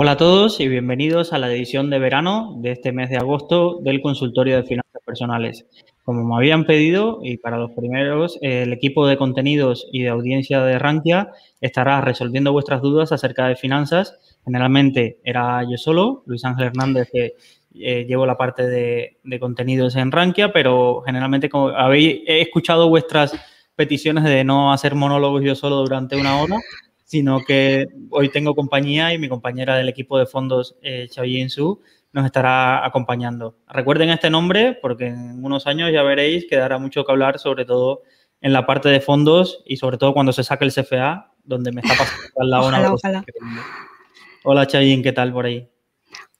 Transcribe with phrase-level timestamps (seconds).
[0.00, 3.80] Hola a todos y bienvenidos a la edición de verano de este mes de agosto
[3.82, 5.66] del consultorio de finanzas personales.
[6.04, 10.62] Como me habían pedido, y para los primeros, el equipo de contenidos y de audiencia
[10.62, 14.16] de Rankia estará resolviendo vuestras dudas acerca de finanzas.
[14.44, 17.32] Generalmente era yo solo, Luis Ángel Hernández, que
[17.74, 23.32] eh, llevo la parte de, contenidos en Rankia, pero generalmente como habéis he escuchado vuestras
[23.74, 26.54] peticiones de no hacer monólogos yo solo durante una hora,
[27.08, 31.80] sino que hoy tengo compañía y mi compañera del equipo de fondos, eh, Yin Su,
[32.12, 33.56] nos estará acompañando.
[33.66, 37.64] Recuerden este nombre porque en unos años ya veréis que dará mucho que hablar, sobre
[37.64, 38.02] todo
[38.42, 41.80] en la parte de fondos y sobre todo cuando se saque el CFA, donde me
[41.80, 43.24] está pasando al lado una ojalá.
[44.44, 45.66] Hola Chayin, ¿qué tal por ahí?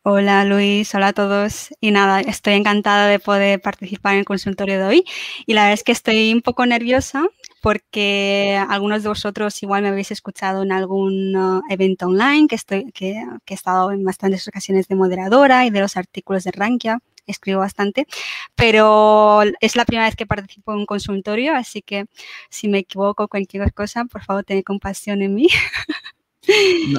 [0.03, 1.71] Hola Luis, hola a todos.
[1.81, 5.05] Y nada, estoy encantada de poder participar en el consultorio de hoy.
[5.47, 7.27] Y la verdad es que estoy un poco nerviosa
[7.61, 12.93] porque algunos de vosotros igual me habéis escuchado en algún uh, evento online que, estoy,
[12.93, 17.61] que, he estado en bastantes ocasiones de moderadora y de los artículos de Rankia escribo
[17.61, 18.07] bastante,
[18.55, 22.07] pero es la primera vez que participo en un consultorio, así que
[22.49, 25.49] si me equivoco cualquier cosa, por favor, tened compasión en mí.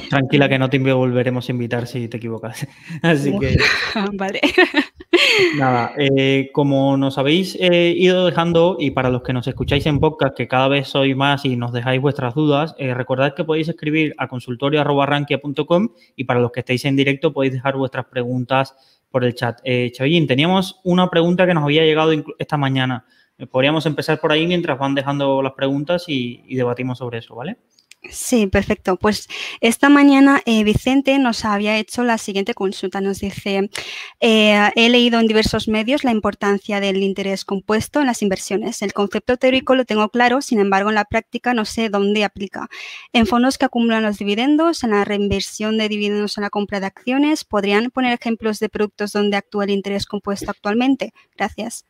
[0.10, 2.68] tranquila que no te volveremos a invitar si te equivocas.
[3.02, 3.58] Así que...
[4.14, 4.42] vale.
[5.58, 10.00] Nada, eh, como nos habéis eh, ido dejando y para los que nos escucháis en
[10.00, 13.70] podcast, que cada vez sois más y nos dejáis vuestras dudas, eh, recordad que podéis
[13.70, 18.76] escribir a consultorio.rankia.com y para los que estéis en directo podéis dejar vuestras preguntas
[19.10, 19.60] por el chat.
[19.64, 19.92] Eh,
[20.28, 23.06] teníamos una pregunta que nos había llegado esta mañana.
[23.52, 27.58] Podríamos empezar por ahí mientras van dejando las preguntas y, y debatimos sobre eso, ¿vale?
[28.04, 28.96] Sí, perfecto.
[28.98, 29.28] Pues
[29.60, 33.02] esta mañana eh, Vicente nos había hecho la siguiente consulta.
[33.02, 33.70] Nos dice,
[34.22, 38.82] eh, he leído en diversos medios la importancia del interés compuesto en las inversiones.
[38.82, 42.70] El concepto teórico lo tengo claro, sin embargo, en la práctica no sé dónde aplica.
[43.12, 46.86] En fondos que acumulan los dividendos, en la reinversión de dividendos en la compra de
[46.88, 51.14] acciones, ¿podrían poner ejemplos de productos donde actúa el interés compuesto actualmente?
[51.36, 51.89] Gracias.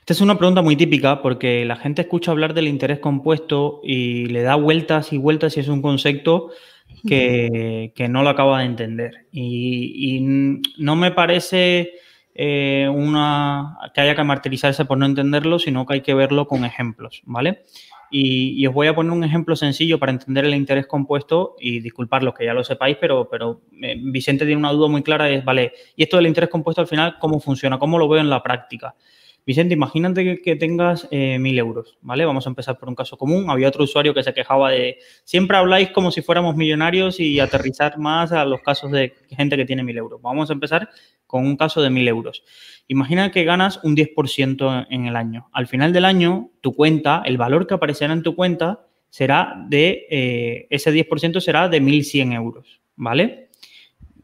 [0.00, 4.26] Esta es una pregunta muy típica porque la gente escucha hablar del interés compuesto y
[4.26, 6.50] le da vueltas y vueltas y es un concepto
[7.06, 9.26] que, no lo acaba de entender.
[9.32, 10.20] Y,
[10.78, 11.92] no me parece
[12.34, 16.64] eh, una, que haya que martirizarse por no entenderlo, sino que hay que verlo con
[16.64, 17.64] ejemplos, ¿vale?
[18.10, 22.22] Y, os voy a poner un ejemplo sencillo para entender el interés compuesto y disculpar
[22.22, 25.44] los que ya lo sepáis, pero, pero eh, Vicente tiene una duda muy clara, es,
[25.44, 27.78] vale, ¿y esto del interés compuesto al final cómo funciona?
[27.78, 28.94] ¿Cómo lo veo en la práctica?
[29.48, 32.26] Vicente, imagínate que, tengas eh, mil euros, ¿vale?
[32.26, 33.48] Vamos a empezar por un caso común.
[33.48, 37.96] Había otro usuario que se quejaba de, siempre habláis como si fuéramos millonarios y aterrizar
[37.96, 40.20] más a los casos de gente que tiene mil euros.
[40.20, 40.90] Vamos a empezar
[41.26, 42.44] con un caso de mil euros.
[42.88, 45.48] Imagina que ganas un 10% en el año.
[45.54, 50.06] Al final del año, tu cuenta, el valor que aparecerá en tu cuenta será de,
[50.10, 53.48] eh, ese 10% será de 1.100 euros, ¿vale?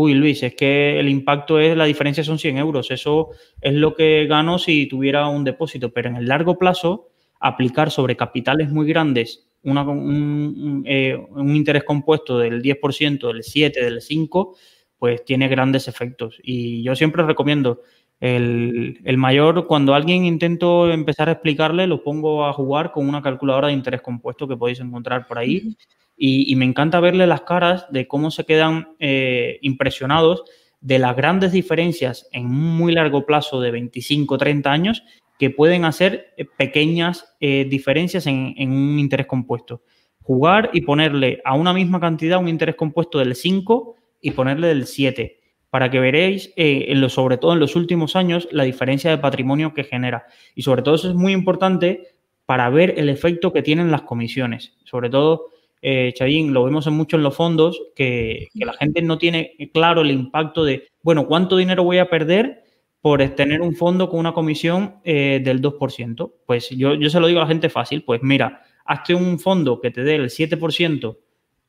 [0.00, 3.30] Uy, Luis, es que el impacto es, la diferencia son 100 euros, eso
[3.60, 7.08] es lo que gano si tuviera un depósito, pero en el largo plazo,
[7.40, 14.00] aplicar sobre capitales muy grandes un, eh, un, interés compuesto del 10%, del 7%, del
[14.00, 14.54] 5%,
[15.00, 16.38] pues tiene grandes efectos.
[16.44, 17.80] Y yo siempre recomiendo
[18.20, 23.66] el, mayor, cuando alguien intento empezar a explicarle, lo pongo a jugar con una calculadora
[23.66, 25.76] de interés compuesto que podéis encontrar por ahí.
[26.20, 30.42] Y, me encanta verle las caras de cómo se quedan eh, impresionados
[30.80, 35.04] de las grandes diferencias en un muy largo plazo de 25, 30 años
[35.38, 39.82] que pueden hacer eh, pequeñas eh, diferencias en, un interés compuesto.
[40.22, 44.86] Jugar y ponerle a una misma cantidad un interés compuesto del 5 y ponerle del
[44.86, 49.18] 7, para que veréis, en lo, sobre todo en los últimos años, la diferencia de
[49.18, 50.26] patrimonio que genera.
[50.56, 52.08] Y sobre todo eso es muy importante
[52.44, 54.76] para ver el efecto que tienen las comisiones.
[54.84, 55.46] Sobre todo,
[55.82, 56.14] eh,
[56.50, 60.10] lo vemos en mucho en los fondos, que, que la gente no tiene claro el
[60.10, 62.64] impacto de, bueno, ¿cuánto dinero voy a perder?
[63.00, 66.32] por tener un fondo con una comisión eh, del 2%.
[66.46, 69.80] Pues yo, yo se lo digo a la gente fácil, pues mira, hazte un fondo
[69.80, 71.16] que te dé el 7%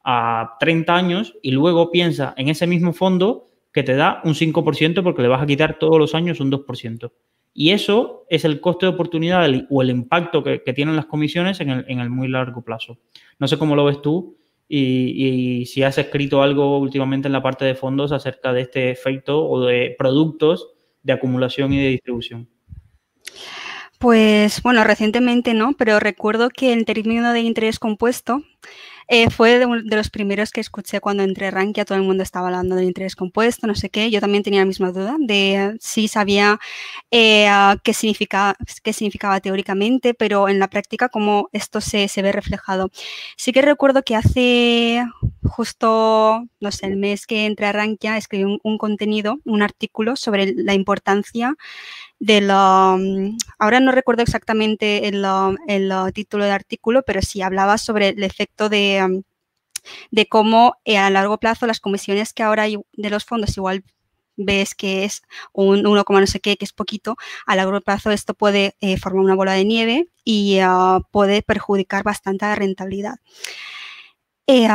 [0.04, 5.04] a 30 años y luego piensa en ese mismo fondo que te da un 5%
[5.04, 7.12] porque le vas a quitar todos los años un 2%.
[7.54, 11.70] Y eso es el coste de oportunidad o el impacto que, tienen las comisiones en
[11.70, 12.98] el, en el, muy largo plazo.
[13.40, 14.38] No sé cómo lo ves tú
[14.68, 19.48] y, si has escrito algo últimamente en la parte de fondos acerca de este efecto
[19.48, 20.70] o de productos
[21.02, 22.50] de acumulación y de distribución?
[23.98, 28.44] Pues bueno, recientemente no, pero recuerdo que el término de interés compuesto
[29.12, 32.48] eh, fue de, los primeros que escuché cuando entré a Rankia, todo el mundo estaba
[32.48, 34.12] hablando del interés compuesto, no sé qué.
[34.12, 36.60] Yo también tenía la misma duda de si sabía
[37.10, 37.50] eh,
[37.84, 42.92] qué, significa, qué significaba teóricamente, pero en la práctica cómo esto se, se ve reflejado.
[43.36, 45.04] Sí que recuerdo que hace
[45.50, 50.54] justo, no sé, el mes que entré a Rankia, escribí un, contenido, un artículo sobre
[50.56, 51.56] la importancia
[52.20, 52.42] de.
[52.42, 55.26] Mm, ahora no recuerdo exactamente el,
[55.68, 59.22] el, título del artículo, pero sí hablaba sobre el efecto de, mm,
[60.12, 63.84] de cómo eh, a largo plazo las comisiones que ahora hay de los fondos igual
[64.40, 65.24] ves que es
[65.54, 69.24] un 1, no sé qué, que es poquito, a largo plazo esto puede eh, formar
[69.24, 73.16] una bola de nieve y ah, puede perjudicar bastante la rentabilidad.
[74.52, 74.68] Eh,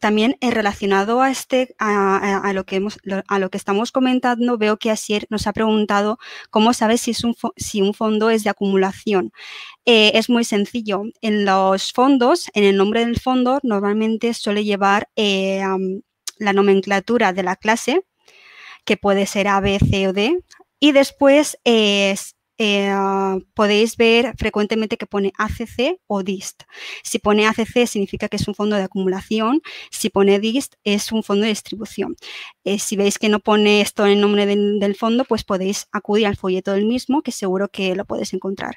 [0.00, 5.52] también eh, relacionado a, este, a, lo que estamos comentando, veo que Asier nos ha
[5.52, 6.18] preguntado
[6.48, 9.30] cómo sabes si, un, si un fondo es de acumulación.
[9.84, 11.02] Eh, es muy sencillo.
[11.20, 17.56] En los fondos, en el nombre del fondo, normalmente suele llevar la nomenclatura de la
[17.56, 18.06] clase,
[18.86, 20.42] que puede ser A, B, C o D,
[20.80, 22.92] y después es eh,
[23.54, 26.64] podéis ver frecuentemente que pone ACC o DIST.
[27.04, 31.22] Si pone ACC significa que es un fondo de acumulación, si pone DIST es un
[31.22, 32.16] fondo de distribución.
[32.64, 36.26] Eh, si veis que no pone esto en el nombre del, fondo, pues podéis acudir
[36.26, 38.76] al folleto del mismo, que seguro que lo podéis encontrar.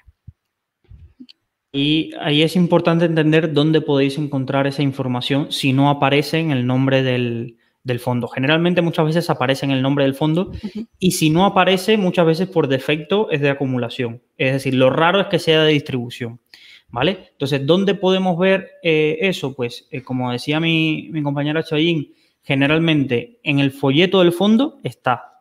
[1.74, 6.68] Y ahí es importante entender dónde podéis encontrar esa información si no aparece en el
[6.68, 8.28] nombre del, del fondo.
[8.28, 10.52] Generalmente muchas veces aparece en el nombre del fondo
[11.00, 14.22] y si no aparece muchas veces por defecto es de acumulación.
[14.38, 16.40] Es decir, lo raro es que sea de distribución.
[16.94, 17.30] ¿Vale?
[17.32, 19.56] Entonces, ¿dónde podemos ver eh, eso?
[19.56, 25.40] Pues, eh, como decía mi, compañera Chayín, generalmente en el folleto del fondo está.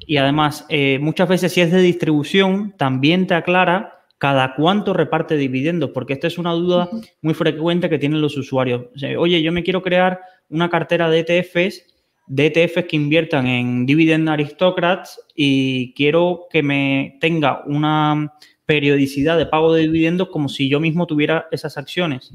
[0.00, 5.38] Y además, eh, muchas veces si es de distribución, también te aclara cada cuánto reparte
[5.38, 6.90] dividendos, porque esta es una duda
[7.22, 8.82] muy frecuente que tienen los usuarios.
[9.16, 11.86] Oye, yo me quiero crear una cartera de ETFs,
[12.26, 18.34] de ETFs que inviertan en Dividend Aristocrats y quiero que me tenga una
[18.66, 22.30] periodicidad de pago de dividendos como si yo mismo tuviera esas acciones.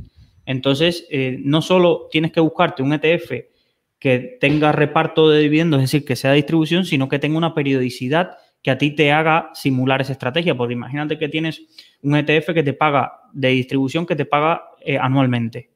[0.48, 3.32] Entonces, eh, no solo tienes que buscarte un ETF
[4.00, 8.38] que tenga reparto de dividendos, es decir, que sea distribución, sino que tenga una periodicidad
[8.66, 10.58] que a ti te haga simular esa estrategia.
[10.58, 11.62] Porque imagínate que tienes
[12.02, 15.70] un ETF que te paga de distribución que te paga eh, anualmente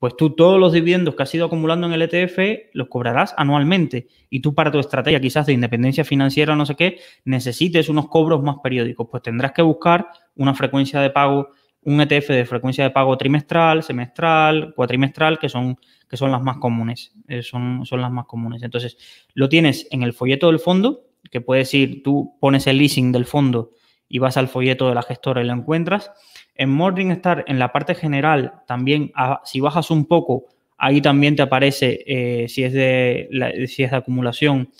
[0.00, 4.08] pues tú todos los dividendos que has ido acumulando en el ETF los cobrarás anualmente.
[4.30, 8.42] Y tú para tu estrategia quizás de independencia financiera no sé qué, necesites unos cobros
[8.42, 9.08] más periódicos.
[9.10, 11.50] Pues tendrás que buscar una frecuencia de pago,
[11.82, 15.78] un ETF de frecuencia de pago trimestral, semestral, cuatrimestral, que son,
[16.08, 17.12] que son las más comunes.
[17.28, 18.62] Eh, son, son las más comunes.
[18.62, 18.96] Entonces,
[19.34, 23.24] lo tienes en el folleto del fondo, que puedes ir, tú pones el leasing del
[23.24, 23.70] fondo
[24.08, 26.10] y vas al folleto de la gestora y lo encuentras.
[26.54, 29.12] En Morningstar, en la parte general, también
[29.44, 30.46] si bajas un poco,
[30.76, 34.70] ahí también te aparece eh, si, es de, si es de acumulación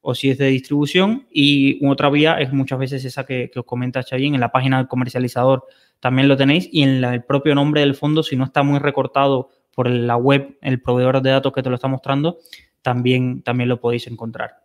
[0.00, 1.26] o si es de distribución.
[1.30, 4.88] Y otra vía es muchas veces esa que, os comenta Chayin, en la página del
[4.88, 5.64] comercializador
[6.00, 9.50] también lo tenéis y en el propio nombre del fondo, si no está muy recortado
[9.74, 12.38] por la web, el proveedor de datos que te lo está mostrando,
[12.82, 14.64] también, también lo podéis encontrar.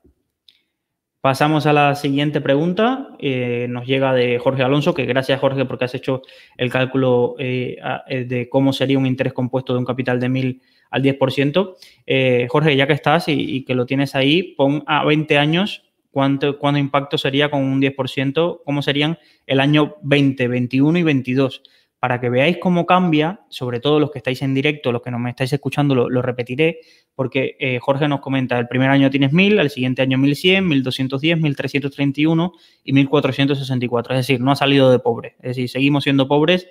[1.25, 3.09] Pasamos a la siguiente pregunta.
[3.17, 6.21] Eh, nos llega de Jorge Alonso, que gracias Jorge porque has hecho
[6.55, 7.77] el cálculo eh,
[8.07, 12.47] eh, de cómo sería un interés compuesto de un capital de 1.000 al 10%.
[12.47, 16.77] Jorge, ya que estás y, que lo tienes ahí, pon a 20 años cuánto, cuánto
[16.77, 19.17] impacto sería con un 10%, cómo serían
[19.47, 21.63] el año 20, 21 y 22
[22.05, 25.17] para que veáis cómo cambia, sobre todo los que estáis en directo, los que no
[25.17, 26.81] me estáis escuchando, lo, repetiré,
[27.15, 31.39] porque eh, Jorge nos comenta, el primer año tienes 1000, el siguiente año 1100, 1210,
[31.39, 34.13] 1331 y 1464.
[34.13, 35.33] Es decir, no ha salido de pobre.
[35.39, 36.67] Es decir, seguimos siendo pobres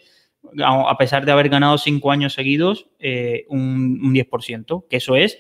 [0.65, 5.37] a pesar de haber ganado cinco años seguidos eh, un, un 10%, que eso es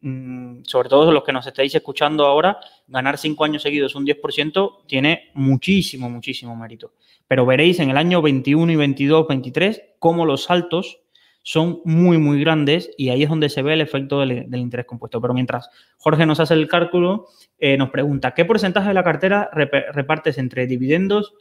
[0.00, 4.86] Mm, sobre todo los que nos estáis escuchando ahora, ganar cinco años seguidos un 10%
[4.86, 6.92] tiene muchísimo, muchísimo mérito.
[7.28, 11.00] Pero veréis en el año 21 y 22, 23, cómo los saltos
[11.42, 15.20] son muy, muy grandes y ahí es donde se ve el efecto del, interés compuesto.
[15.20, 17.26] Pero mientras Jorge nos hace el cálculo,
[17.58, 21.34] eh, nos pregunta, ¿qué porcentaje de la cartera repartes entre dividendos,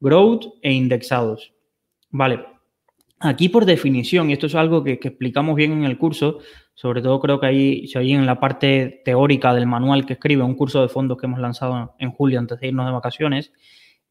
[0.00, 1.52] growth e indexados?
[2.10, 2.40] Vale,
[3.22, 6.38] Aquí, por definición, y esto es algo que, explicamos bien en el curso,
[6.72, 10.54] sobre todo creo que ahí, ahí en la parte teórica del manual que escribe, un
[10.54, 13.52] curso de fondos que hemos lanzado en julio antes de irnos de vacaciones,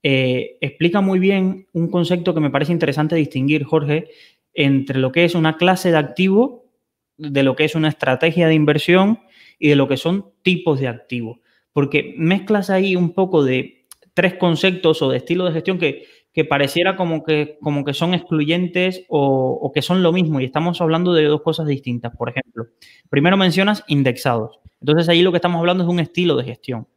[0.04, 4.10] eh, explica muy bien un concepto que me parece interesante distinguir, Jorge,
[4.54, 6.66] entre lo que es una clase de activo,
[7.18, 9.20] de lo que es una estrategia de inversión
[9.58, 11.40] y de lo que son tipos de activos.
[11.74, 16.46] Porque mezclas ahí un poco de tres conceptos o de estilo de gestión que que
[16.46, 21.14] pareciera como que, como que son excluyentes o, que son lo mismo y estamos hablando
[21.14, 22.16] de dos cosas distintas.
[22.16, 22.68] Por ejemplo,
[23.10, 24.60] primero mencionas indexados.
[24.80, 26.88] Entonces ahí lo que estamos hablando es un estilo de gestión,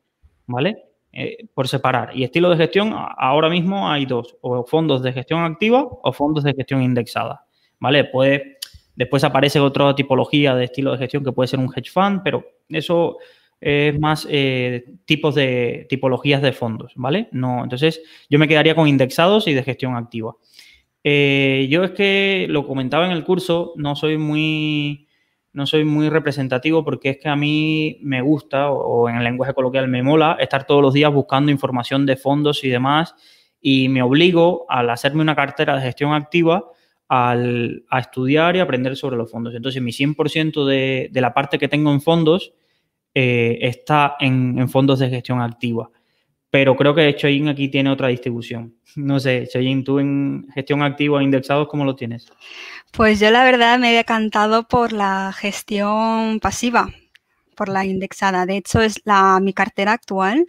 [0.47, 0.85] ¿vale?
[1.15, 2.17] Eh, por separar.
[2.17, 6.43] Y estilo de gestión, ahora mismo hay dos, o fondos de gestión activa o fondos
[6.43, 7.45] de gestión indexada,
[7.79, 8.05] ¿vale?
[8.05, 8.57] Puede,
[8.97, 12.43] después aparece otra tipología de estilo de gestión que puede ser un hedge fund, pero
[12.71, 13.19] eso
[13.61, 17.29] es más eh, tipos de tipologías de fondos, ¿vale?
[17.31, 18.01] No, entonces
[18.31, 20.35] yo me quedaría con indexados y de gestión activa.
[21.05, 25.09] Eh, yo es que lo comentaba en el curso, no soy muy
[25.53, 29.55] no soy muy representativo porque es que a mí me gusta, o, en el lenguaje
[29.55, 33.15] coloquial me mola, estar todos los días buscando información de fondos y demás,
[33.61, 36.65] y me obligo al hacerme una cartera de gestión activa
[37.09, 39.55] al, a estudiar y aprender sobre los fondos.
[39.55, 42.55] Entonces, mi 100% de, de la parte que tengo en fondos
[43.15, 45.91] eh, está en, fondos de gestión activa.
[46.53, 48.75] Pero creo que Choyin aquí tiene otra distribución.
[48.95, 52.27] No sé, Choyin, tú en gestión activa o indexados, ¿cómo lo tienes?
[52.91, 56.91] Pues yo la verdad me he decantado por la gestión pasiva,
[57.57, 58.45] por la indexada.
[58.45, 60.45] De hecho, es la, mi cartera actual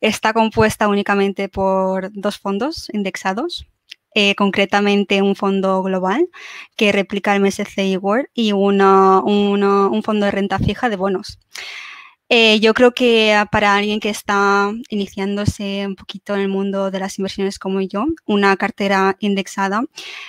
[0.00, 3.66] está compuesta únicamente por dos fondos indexados,
[4.14, 6.28] eh, concretamente un fondo global
[6.76, 11.40] que replica el MSCI World y un fondo de renta fija de bonos.
[12.32, 17.00] Eh, yo creo que para alguien que está iniciándose un poquito en el mundo de
[17.00, 19.82] las inversiones como yo, una cartera indexada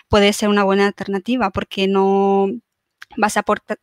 [0.09, 2.47] puede ser una buena alternativa porque no
[3.17, 3.35] vas,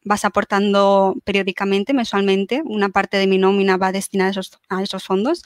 [0.05, 5.05] vas aportando periódicamente, mensualmente, una parte de mi nómina va destinada a esos, a esos
[5.05, 5.43] fondos.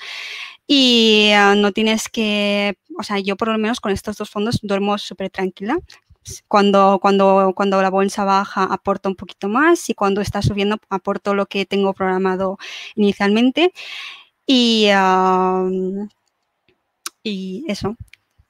[0.66, 4.60] Y ah, no tienes que, o sea, yo por lo menos con estos dos fondos
[4.62, 5.78] duermo súper tranquila
[6.48, 11.34] cuando, cuando, cuando la bolsa baja aporto un poquito más y cuando está subiendo aporto
[11.34, 12.58] lo que tengo programado
[12.96, 13.72] inicialmente.
[14.46, 14.88] Y,
[17.22, 17.96] y eso,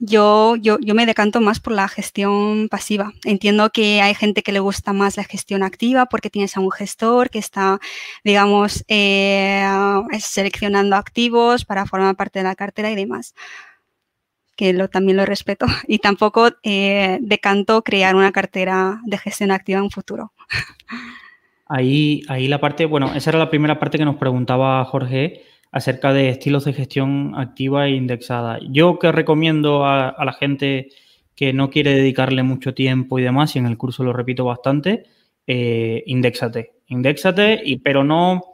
[0.04, 3.12] yo, yo, yo, me decanto más por la gestión pasiva.
[3.24, 6.72] Entiendo que hay gente que le gusta más la gestión activa porque tienes a un
[6.72, 7.78] gestor que está,
[8.24, 9.64] digamos, eh,
[10.18, 13.34] seleccionando activos para formar parte de la cartera y demás
[14.56, 19.80] que lo, también lo respeto, y tampoco eh, decanto crear una cartera de gestión activa
[19.80, 20.32] en futuro.
[21.66, 26.12] Ahí, ahí la parte, bueno, esa era la primera parte que nos preguntaba Jorge acerca
[26.12, 28.58] de estilos de gestión activa e indexada.
[28.68, 30.88] Yo que recomiendo a, la gente
[31.34, 35.04] que no quiere dedicarle mucho tiempo y demás, y en el curso lo repito bastante,
[35.46, 36.74] eh, indexate.
[36.88, 38.51] Indexate, y, pero no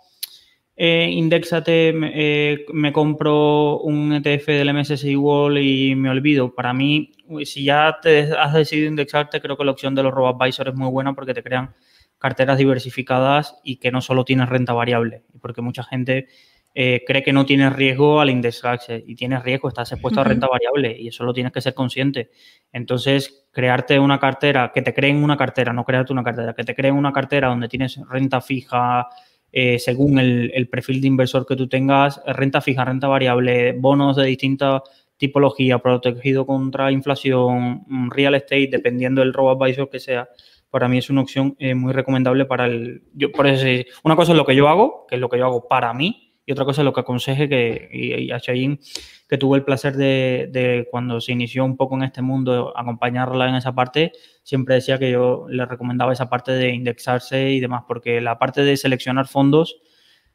[0.81, 6.55] eh, indexate, eh, me compro un ETF del MSCI World y me olvido.
[6.55, 7.11] Para mí,
[7.45, 10.89] si ya te has decidido indexarte, creo que la opción de los robo-advisors es muy
[10.89, 11.75] buena porque te crean
[12.19, 15.25] carteras diversificadas y que no solo tienes renta variable.
[15.41, 16.29] Porque mucha gente
[16.77, 20.47] eh, cree que no tienes riesgo al indexarse y tienes riesgo, estás expuesto a renta
[20.47, 22.31] variable y eso lo tienes que ser consciente.
[22.73, 26.77] Entonces, crearte una cartera, que te creen una cartera, no crearte una cartera, que te
[26.77, 29.09] creen una cartera donde tienes renta fija
[29.53, 34.17] eh, según el, el, perfil de inversor que tú tengas, renta fija, renta variable, bonos
[34.17, 34.83] de distinta
[35.17, 40.29] tipología, protegido contra inflación, mm, real estate, dependiendo del robo advisor que sea
[40.71, 43.03] para mí es una opción eh, muy recomendable para el...
[43.15, 43.67] Yo, por eso,
[44.05, 46.28] una cosa es lo que yo hago, que es lo que yo hago para mí,
[46.49, 48.81] y otra cosa lo que aconseje que, y, a Chayin,
[49.29, 53.57] que tuve el placer de, cuando se inició un poco en este mundo, acompañarla en
[53.57, 54.13] esa parte,
[54.45, 58.63] siempre decía que yo le recomendaba esa parte de indexarse y demás, porque la parte
[58.63, 59.77] de seleccionar fondos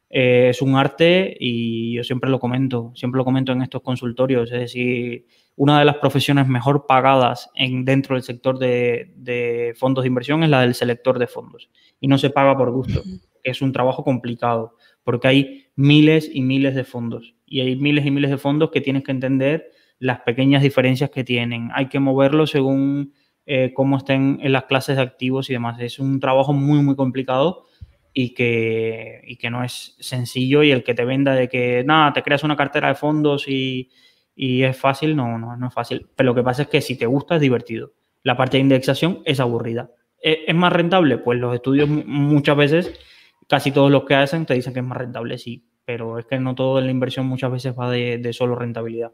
[0.08, 4.52] eh, es un arte y yo siempre lo comento, siempre lo comento en estos consultorios,
[4.52, 10.04] es decir, una de las profesiones mejor pagadas en, dentro del sector de, de fondos
[10.04, 13.02] de inversión es la del selector de fondos y no se paga por gusto,
[13.42, 18.10] es un trabajo complicado porque hay miles y miles de fondos y hay miles y
[18.10, 21.70] miles de fondos que tienes que entender las pequeñas diferencias que tienen.
[21.74, 23.14] Hay que moverlo según
[23.46, 25.78] eh, cómo estén en las clases de activos y demás.
[25.80, 27.66] Es un trabajo muy, muy complicado
[28.12, 32.12] y que, y que no es sencillo y el que te venda de que, nada,
[32.12, 33.90] te creas una cartera de fondos y,
[34.34, 36.06] y es fácil, no, no, no es fácil.
[36.16, 37.92] Pero lo que pasa es que si te gusta es divertido.
[38.22, 39.90] La parte de indexación es aburrida.
[40.20, 41.18] ¿Es más rentable?
[41.18, 42.98] Pues los estudios muchas veces
[43.48, 46.38] casi todos los que hacen te dicen que es más rentable, sí, pero es que
[46.38, 49.12] no todo en la inversión muchas veces va de, solo rentabilidad.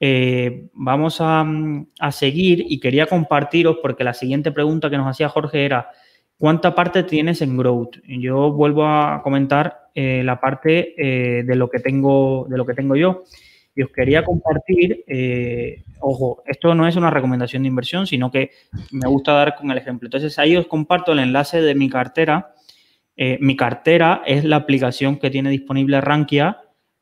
[0.00, 1.46] Eh, vamos a,
[2.10, 5.90] seguir y quería compartiros porque la siguiente pregunta que nos hacía Jorge era
[6.38, 7.98] ¿cuánta parte tienes en growth?
[8.04, 12.74] Yo vuelvo a comentar eh, la parte eh, de lo que tengo de lo que
[12.74, 13.22] tengo yo
[13.74, 15.02] y os quería compartir,
[16.00, 18.50] ojo, esto no es una recomendación de inversión, sino que
[18.90, 20.08] me gusta dar con el ejemplo.
[20.08, 22.52] Entonces ahí os comparto el enlace de mi cartera
[23.16, 26.58] eh, mi cartera es la aplicación que tiene disponible Rankia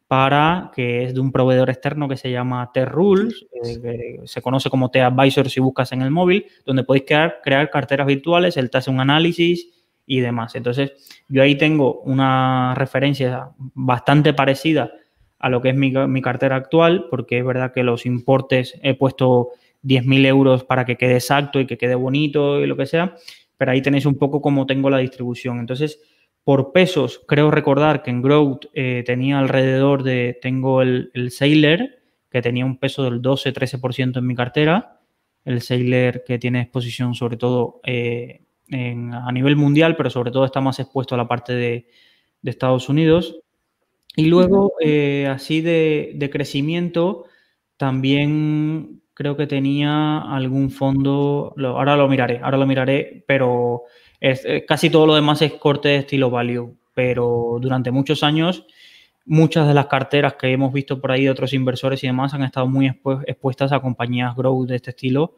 [0.08, 4.68] para que es de un proveedor externo que se llama T-Rules, eh, que se conoce
[4.68, 8.78] como T-Advisor si buscas en el móvil, donde podéis crear, crear carteras virtuales, él te
[8.78, 9.68] hace un análisis
[10.06, 10.56] y demás.
[10.56, 10.92] Entonces,
[11.28, 14.90] yo ahí tengo una referencia bastante parecida
[15.38, 18.94] a lo que es mi, mi cartera actual, porque es verdad que los importes he
[18.94, 19.50] puesto
[19.84, 23.14] 10.000 euros para que quede exacto y que quede bonito y lo que sea,
[23.60, 25.58] pero ahí tenéis un poco cómo tengo la distribución.
[25.58, 26.00] Entonces,
[26.44, 31.90] por pesos, creo recordar que en Growth eh, tenía alrededor de, tengo el, el Sailor,
[32.30, 35.02] que tenía un peso del 12-13% en mi cartera,
[35.44, 38.40] el Sailor que tiene exposición sobre todo eh,
[38.72, 41.86] a nivel mundial, pero sobre todo está más expuesto a la parte de,
[42.42, 43.40] Estados Unidos.
[44.16, 47.26] Y luego, eh, así de, de, crecimiento,
[47.76, 53.82] también creo que tenía algún fondo, ahora lo miraré, ahora lo miraré, pero
[54.18, 58.64] eh, casi todo lo demás es corte de estilo value, pero durante muchos años
[59.26, 62.44] muchas de las carteras que hemos visto por ahí de otros inversores y demás han
[62.44, 62.86] estado muy
[63.26, 65.36] expuestas a compañías growth de este estilo,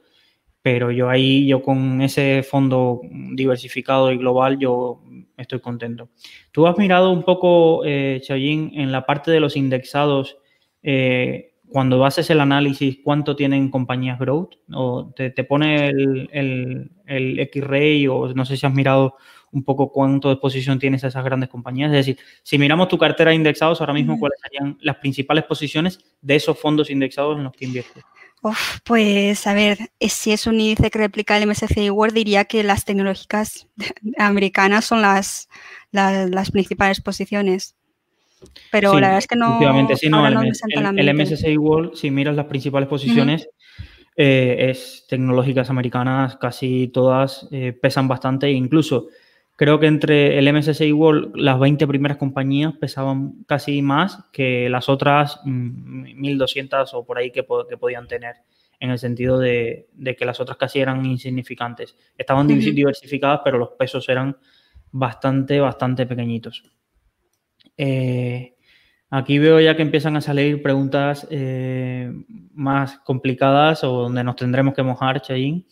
[0.62, 3.01] pero yo ahí, yo con ese fondo
[3.33, 5.03] diversificado y global, yo
[5.37, 6.11] estoy contento.
[6.53, 10.38] Tú has mirado un poco, eh, en la parte de los indexados,
[10.85, 14.54] eh, cuando haces el análisis, ¿cuánto tienen compañías growth?
[14.72, 19.16] O te, pone el, el, el X-Ray o no sé si has mirado
[19.52, 21.90] un poco cuánto de exposición tienes a esas grandes compañías.
[21.92, 25.98] Es decir, si miramos tu cartera de indexados, ahora mismo, ¿cuáles serían las principales posiciones
[26.20, 28.04] de esos fondos indexados en los que inviertes?
[28.82, 32.85] pues a ver, si es un índice que replica el MSCI World, diría que las
[32.85, 33.68] tecnológicas
[34.18, 35.48] americanas son las,
[35.92, 37.76] las, las principales posiciones.
[38.70, 39.59] Pero la verdad es que no.
[39.96, 43.48] Sí, no, el, el, MSCI World, si miras las principales posiciones,
[44.16, 48.50] eh, es tecnológicas americanas, casi todas eh, pesan bastante.
[48.50, 49.09] Incluso
[49.57, 54.88] creo que entre el MSCI World, las 20 primeras compañías pesaban casi más que las
[54.88, 58.37] otras 1.200 mm, o por ahí que, que, podían tener,
[58.81, 61.96] en el sentido de, de, que las otras casi eran insignificantes.
[62.18, 64.37] Estaban diversificadas, pero los pesos eran
[64.90, 66.64] bastante, bastante pequeñitos.
[67.76, 68.54] Eh,
[69.11, 72.12] aquí veo ya que empiezan a salir preguntas eh,
[72.54, 75.66] más complicadas o donde nos tendremos que mojar, Chayin.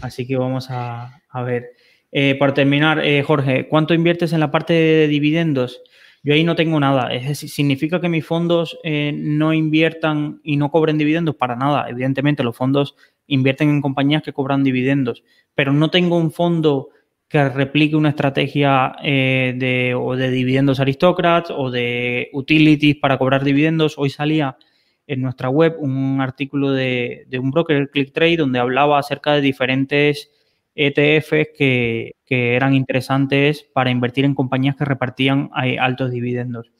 [0.00, 1.72] Así que vamos a, ver.
[2.10, 5.82] Eh, para terminar, Jorge, ¿cuánto inviertes en la parte de dividendos?
[6.22, 7.10] Yo ahí no tengo nada.
[7.34, 11.34] ¿significa que mis fondos no inviertan y no cobren dividendos?
[11.36, 11.88] Para nada.
[11.88, 12.94] Evidentemente, los fondos
[13.26, 16.90] invierten en compañías que cobran dividendos, pero no tengo un fondo
[17.32, 23.42] que replique una estrategia eh, de, o de dividendos aristócratas o de utilities para cobrar
[23.42, 23.94] dividendos.
[23.96, 24.58] Hoy salía
[25.06, 30.30] en nuestra web un artículo de, un broker, ClickTrade, donde hablaba acerca de diferentes
[30.74, 36.70] ETFs que, eran interesantes para invertir en compañías que repartían eh, altos dividendos.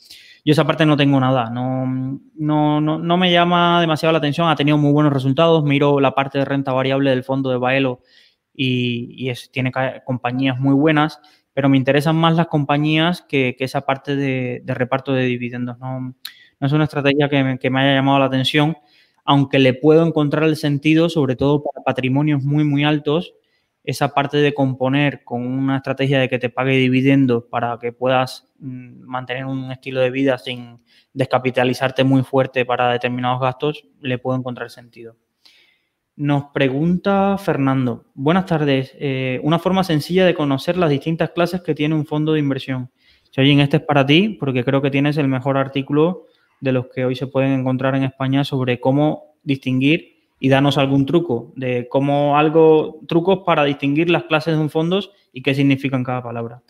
[0.44, 4.56] yo esa parte no tengo nada, no, no, no, me llama demasiado la atención, ha
[4.56, 8.00] tenido muy buenos resultados, miro la parte de renta variable del fondo de Baelo
[8.54, 9.72] y, es, tiene
[10.04, 11.20] compañías muy buenas,
[11.54, 15.78] pero me interesan más las compañías que, esa parte de, reparto de dividendos.
[15.78, 16.14] No,
[16.60, 18.76] es una estrategia que me, que me haya llamado la atención,
[19.24, 23.34] aunque le puedo encontrar el sentido, sobre todo para patrimonios muy, muy altos,
[23.84, 28.48] esa parte de componer con una estrategia de que te pague dividendos para que puedas
[28.58, 30.80] mm, mantener un estilo de vida sin
[31.12, 35.16] descapitalizarte muy fuerte para determinados gastos, le puedo encontrar sentido.
[36.22, 41.74] Nos pregunta Fernando, buenas tardes, eh, una forma sencilla de conocer las distintas clases que
[41.74, 42.92] tiene un fondo de inversión.
[43.34, 46.26] en este es para ti porque creo que tienes el mejor artículo
[46.60, 51.06] de los que hoy se pueden encontrar en España sobre cómo distinguir y danos algún
[51.06, 55.00] truco de cómo algo, trucos para distinguir las clases de un fondo
[55.32, 56.62] y qué significan cada palabra.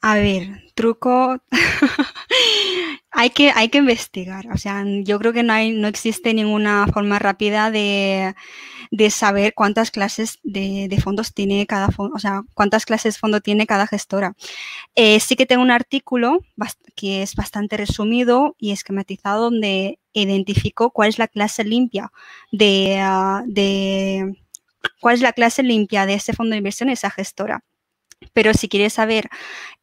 [0.00, 1.38] A ver, truco.
[3.12, 4.46] hay, que, hay que investigar.
[4.52, 8.34] O sea, yo creo que no, hay, no existe ninguna forma rápida de,
[8.90, 13.20] de saber cuántas clases de, de, fondos tiene cada fondo, o sea, cuántas clases de
[13.20, 14.34] fondo tiene cada gestora.
[14.94, 16.40] Eh, sí que tengo un artículo
[16.94, 22.12] que es bastante resumido y esquematizado donde identifico cuál es la clase limpia
[22.50, 24.42] de, ah, de
[25.00, 27.62] cuál es la clase limpia de ese fondo de inversión, esa gestora.
[28.32, 29.28] Pero si quieres saber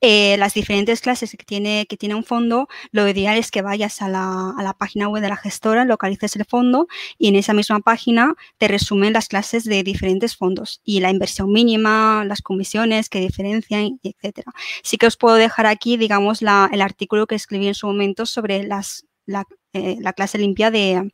[0.02, 4.02] eh, las diferentes clases que tiene, que tiene un fondo, lo ideal es que vayas
[4.02, 8.36] a la, página web de la gestora, localices el fondo y en esa misma página
[8.58, 14.00] te resumen las clases de diferentes fondos y la inversión mínima, las comisiones que diferencian,
[14.04, 14.48] etc.
[14.84, 18.64] Sí que os puedo dejar aquí, digamos, el artículo que escribí en su momento sobre
[18.64, 21.12] las, la, eh, clase limpia de,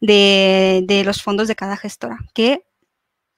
[0.00, 2.18] de, los fondos de cada gestora,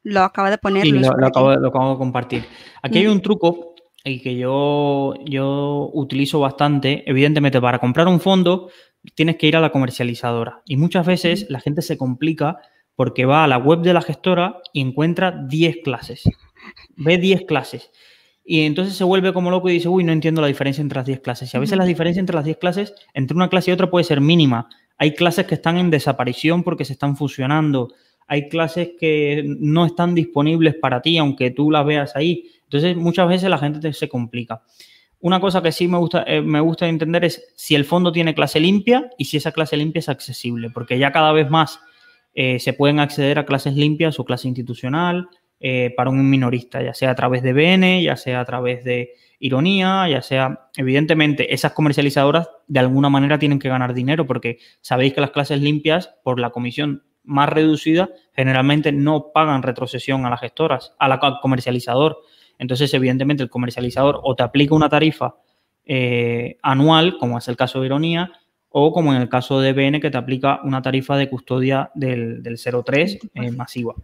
[0.03, 0.83] lo acaba de poner.
[0.83, 2.45] Sí, lo, acabo, de compartir.
[2.83, 7.05] Aquí hay un truco y que yo, yo utilizo bastante.
[7.07, 8.71] Evidentemente, para comprar un fondo
[9.15, 10.63] tienes que ir a la comercializadora.
[10.65, 12.59] Y muchas veces la gente se complica
[12.95, 16.25] porque va a la web de la gestora y encuentra 10 clases.
[16.97, 17.91] Ve 10 clases.
[18.45, 21.07] Y entonces se vuelve como loco y dice, uy, no entiendo la diferencia entre las
[21.07, 21.53] 10 clases.
[21.53, 24.05] Y a veces la diferencia entre las 10 clases, entre una clase y otra, puede
[24.05, 24.69] ser mínima.
[24.97, 27.89] Hay clases que están en desaparición porque se están fusionando
[28.29, 32.45] hay clases que no están disponibles para ti, aunque tú las veas ahí.
[32.65, 34.63] Entonces, muchas veces la gente se complica.
[35.21, 38.35] Una cosa que sí me gusta, eh, me gusta entender es si el fondo tiene
[38.35, 41.81] clase limpia y si esa clase limpia es accesible, porque ya cada vez más
[42.35, 46.95] eh, se pueden acceder a clases limpias o clase institucional eh, para un minorista, ya
[46.95, 51.73] sea a través de BN, ya sea a través de ironía, ya sea, evidentemente, esas
[51.73, 56.39] comercializadoras de alguna manera tienen que ganar dinero porque sabéis que las clases limpias, por
[56.39, 62.19] la comisión más reducida, generalmente no pagan retrocesión a las gestoras, a la comercializador.
[62.59, 65.37] Entonces, evidentemente, el comercializador o te aplica una tarifa
[65.85, 68.33] eh, anual, como es el caso de Ironía,
[68.71, 72.43] o como en el caso de BN, que te aplica una tarifa de custodia del,
[72.43, 73.95] 03 eh, masiva.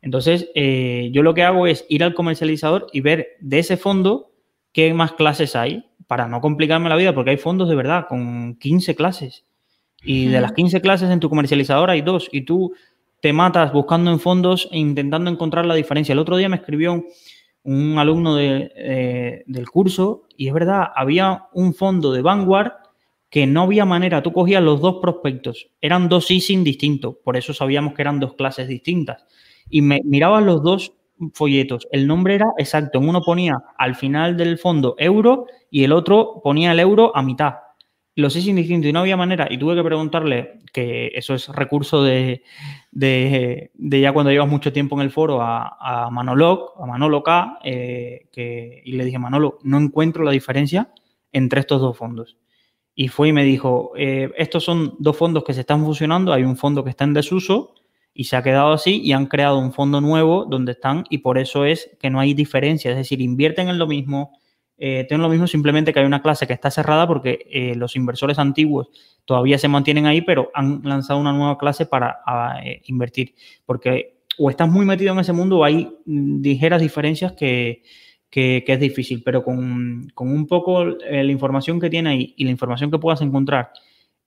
[0.00, 4.32] Entonces, eh, yo lo que hago es ir al comercializador y ver de ese fondo
[4.72, 8.56] qué más clases hay, para no complicarme la vida, porque hay fondos de verdad con
[8.56, 9.44] 15 clases.
[10.02, 12.72] Y de las 15 clases en tu comercializadora hay dos y tú
[13.20, 16.12] te matas buscando en fondos e intentando encontrar la diferencia.
[16.12, 17.04] El otro día me escribió
[17.62, 22.72] un, alumno eh, del curso y es verdad, había un fondo de Vanguard
[23.28, 27.54] que no había manera, tú cogías los dos prospectos, eran dos easing distintos, por eso
[27.54, 29.24] sabíamos que eran dos clases distintas.
[29.68, 30.94] Y me mirabas los dos
[31.34, 35.92] folletos, el nombre era exacto, en uno ponía al final del fondo euro y el
[35.92, 37.54] otro ponía el euro a mitad
[38.16, 39.46] lo sé indistinto y no había manera.
[39.50, 42.42] Y tuve que preguntarle, que eso es recurso de,
[42.92, 48.28] ya cuando llevas mucho tiempo en el foro, a, a Manolo, a Manolo K, eh,
[48.32, 50.92] que, y le dije, Manolo, no encuentro la diferencia
[51.32, 52.36] entre estos dos fondos.
[52.94, 56.42] Y fue y me dijo, eh, estos son dos fondos que se están fusionando, hay
[56.42, 57.74] un fondo que está en desuso
[58.12, 61.38] y se ha quedado así y han creado un fondo nuevo donde están y por
[61.38, 64.38] eso es que no hay diferencia, es decir, invierten en lo mismo,
[64.82, 68.38] eh, lo mismo, simplemente que hay una clase que está cerrada porque eh, los inversores
[68.38, 68.88] antiguos
[69.26, 72.22] todavía se mantienen ahí, pero han lanzado una nueva clase para
[72.64, 73.34] eh, invertir.
[73.66, 77.82] Porque o estás muy metido en ese mundo o hay ligeras diferencias que,
[78.32, 82.98] es difícil, pero con, un poco la información que tiene ahí y la información que
[82.98, 83.72] puedas encontrar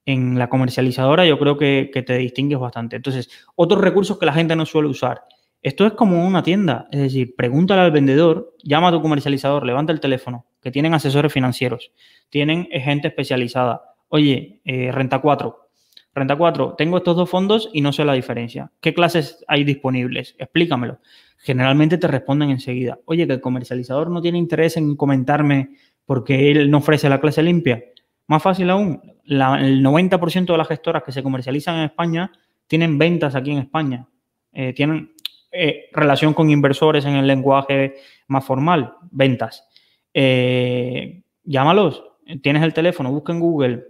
[0.06, 2.94] en la comercializadora, yo creo que, que te distingues bastante.
[2.94, 5.24] Entonces, otros recursos que la gente no suele usar.
[5.64, 9.94] Esto es como una tienda, es decir, pregúntale al vendedor, llama a tu comercializador, levanta
[9.94, 11.90] el teléfono, que tienen asesores financieros,
[12.28, 13.80] tienen gente especializada.
[14.08, 15.70] Oye, eh, Renta 4,
[16.14, 18.72] Renta 4, tengo estos dos fondos y no sé la diferencia.
[18.82, 20.36] ¿Qué clases hay disponibles?
[20.38, 20.98] Explícamelo.
[21.38, 22.98] Generalmente te responden enseguida.
[23.06, 25.70] Oye, que el comercializador no tiene interés en comentarme
[26.04, 27.82] porque él no ofrece la clase limpia.
[28.26, 32.30] Más fácil aún, el 90% de las gestoras que se comercializan en España
[32.66, 34.06] tienen ventas aquí en España.
[34.52, 35.13] Eh, tienen
[35.54, 37.94] eh, relación con inversores en el lenguaje
[38.28, 39.68] más formal, ventas.
[40.12, 42.04] Eh, llámalos,
[42.42, 43.84] tienes el teléfono, busca en Google,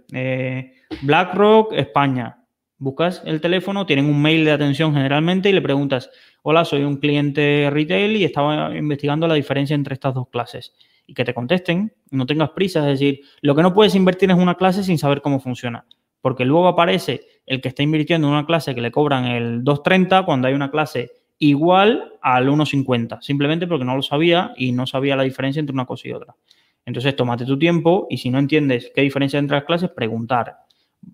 [1.01, 2.41] BlackRock, España.
[2.77, 6.09] Buscas el teléfono, tienen un mail de atención generalmente y le preguntas,
[6.43, 10.75] hola, soy un cliente retail y estaba investigando la diferencia entre estas dos clases
[11.07, 14.37] y que te contesten, no tengas prisa, es decir, lo que no puedes invertir es
[14.37, 15.85] una clase sin saber cómo funciona,
[16.21, 20.25] porque luego aparece el que está invirtiendo en una clase que le cobran el 2.30
[20.25, 25.15] cuando hay una clase igual al 1.50, simplemente porque no lo sabía y no sabía
[25.15, 26.35] la diferencia entre una cosa y otra.
[26.85, 30.57] Entonces, tómate tu tiempo y si no entiendes qué diferencia entre las clases, preguntar.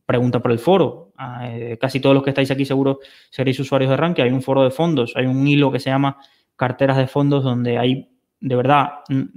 [0.05, 1.11] Pregunta por el foro.
[1.17, 4.19] Ah, eh, casi todos los que estáis aquí seguro seréis usuarios de Rank.
[4.19, 6.17] Hay un foro de fondos, hay un hilo que se llama
[6.55, 8.89] carteras de fondos donde hay de verdad,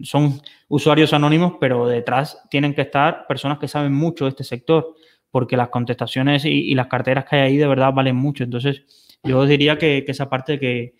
[0.02, 4.94] son usuarios anónimos, pero detrás tienen que estar personas que saben mucho de este sector,
[5.30, 8.44] porque las contestaciones y, las carteras que hay ahí de verdad valen mucho.
[8.44, 8.82] Entonces,
[9.24, 10.94] yo diría que, esa parte que,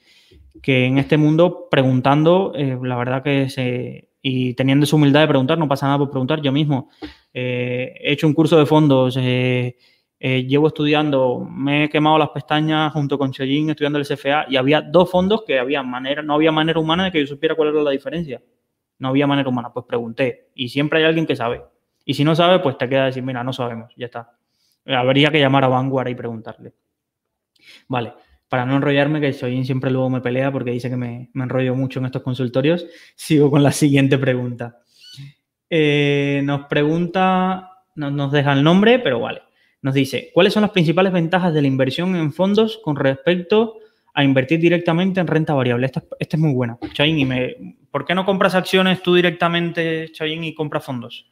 [0.62, 5.28] que, en este mundo, preguntando, eh, la verdad que se, y teniendo esa humildad de
[5.28, 6.40] preguntar, no pasa nada por preguntar.
[6.40, 6.90] Yo mismo
[7.32, 9.76] eh, he hecho un curso de fondos, eh,
[10.18, 14.80] llevo estudiando, me he quemado las pestañas junto con Cheyín estudiando el CFA y había
[14.80, 17.82] dos fondos que había manera, no había manera humana de que yo supiera cuál era
[17.82, 18.40] la diferencia.
[18.98, 20.48] No había manera humana, pues pregunté.
[20.54, 21.62] Y siempre hay alguien que sabe.
[22.04, 24.30] Y si no sabe, pues te queda decir, mira, no sabemos, ya está.
[24.86, 26.72] Habría que llamar a Vanguard y preguntarle.
[27.88, 28.12] Vale,
[28.48, 31.98] para no enrollarme, que Cheyín siempre luego me pelea porque dice que me, enrollo mucho
[31.98, 34.78] en estos consultorios, sigo con la siguiente pregunta.
[35.68, 39.42] Eh, nos pregunta, no, nos deja el nombre, pero vale
[39.84, 43.80] nos dice, ¿cuáles son las principales ventajas de la inversión en fondos con respecto
[44.14, 45.84] a invertir directamente en renta variable?
[45.84, 46.78] Esta, es muy buena.
[46.94, 51.30] Chain, y me, ¿por qué no compras acciones tú directamente, Chain, y compras fondos?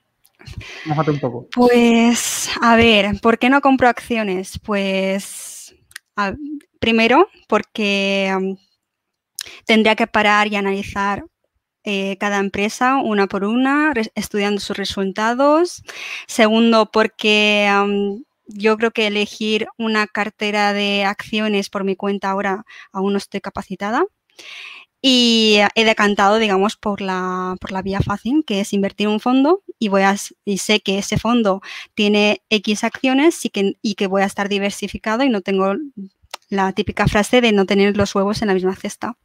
[0.85, 1.49] un poco.
[1.51, 4.59] Pues, a ver, ¿por qué no compro acciones?
[4.59, 5.52] Pues,
[6.81, 8.57] primero, porque
[9.67, 11.25] tendría que parar y analizar
[11.85, 15.83] eh, cada empresa una por una, estudiando sus resultados.
[16.27, 17.69] Segundo, porque
[18.47, 23.41] yo creo que elegir una cartera de acciones por mi cuenta ahora aún no estoy
[23.41, 24.05] capacitada.
[25.05, 29.63] Y he decantado, digamos, por la, por la vía fácil, que es invertir un fondo
[29.81, 31.61] y, voy a, y sé que ese fondo
[31.95, 35.75] tiene X acciones y que, y que voy a estar diversificado y no tengo
[36.51, 39.17] la típica frase de no tener los huevos en la misma cesta.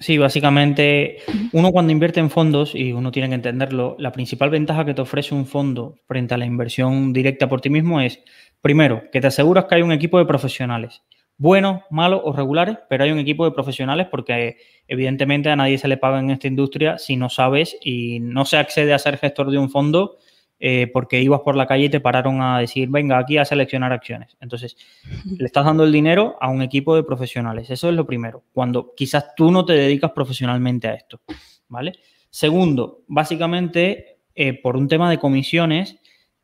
[0.00, 1.18] Sí, básicamente,
[1.52, 5.02] uno cuando invierte en fondos, y uno tiene que entenderlo, la principal ventaja que te
[5.02, 8.20] ofrece un fondo frente a la inversión directa por ti mismo es,
[8.62, 11.02] primero, que te aseguras que hay un equipo de profesionales,
[11.38, 15.88] buenos, malos o regulares, pero hay un equipo de profesionales porque evidentemente a nadie se
[15.88, 19.50] le paga en esta industria si no sabes y no se accede a ser gestor
[19.50, 20.18] de un fondo
[20.60, 23.92] eh, porque ibas por la calle y te pararon a decir, venga, aquí a seleccionar
[23.92, 24.36] acciones.
[24.40, 24.76] Entonces,
[25.38, 27.70] le estás dando el dinero a un equipo de profesionales.
[27.70, 31.20] Eso es lo primero, cuando quizás tú no te dedicas profesionalmente a esto,
[31.68, 31.92] ¿vale?
[32.30, 35.98] Segundo, básicamente, eh, por un tema de comisiones,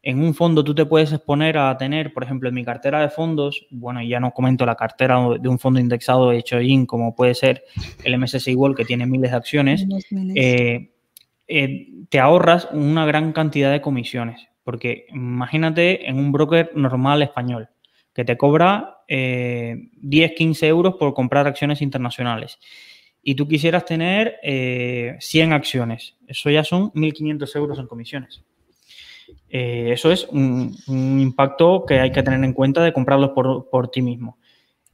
[0.04, 3.08] en un fondo tú te puedes exponer a tener, por ejemplo, en mi cartera de
[3.08, 7.34] fondos, bueno, ya no comento la cartera de un fondo indexado hecho in, como puede
[7.34, 7.64] ser
[8.04, 9.86] el MSCI World, que tiene miles de acciones,
[10.34, 10.90] eh,
[11.48, 14.48] eh, te ahorras una gran cantidad de comisiones.
[14.62, 17.68] Porque imagínate en un broker normal español
[18.14, 19.20] que te cobra 10,
[19.98, 22.58] eh, 15 euros por comprar acciones internacionales
[23.22, 28.42] y tú quisieras tener 100 eh, acciones, eso ya son 1.500 euros en comisiones.
[29.48, 34.02] Eso es un, impacto que hay que tener en cuenta de comprarlos por, por ti
[34.02, 34.38] mismo.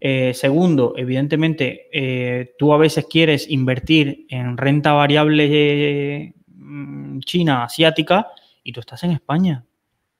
[0.00, 6.34] segundo, evidentemente, tú a veces quieres invertir en renta variable
[6.70, 8.28] Mm, china, asiática,
[8.62, 9.64] y tú estás en España.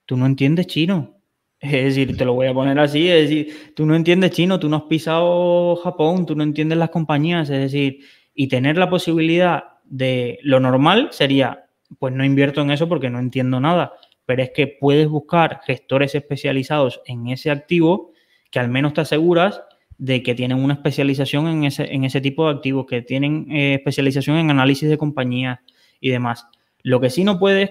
[0.05, 1.17] Tú no entiendes chino.
[1.61, 4.71] Es decir, te lo voy a poner así, es decir, tú no entiendes chino, tú
[4.71, 8.01] no has pisado Japón, tú no entiendes las compañías, es decir,
[8.35, 11.67] y tener la posibilidad de lo normal sería,
[11.99, 13.93] pues no invierto en eso porque no entiendo nada,
[14.31, 18.13] pero es que puedes buscar gestores especializados en ese activo
[18.49, 19.61] que al menos te aseguras
[19.99, 23.75] de que tienen una especialización en ese, en ese tipo de activos, que tienen eh,
[23.75, 25.59] especialización en análisis de compañías,
[25.99, 26.47] y demás.
[26.85, 27.71] Lo que sí no puedes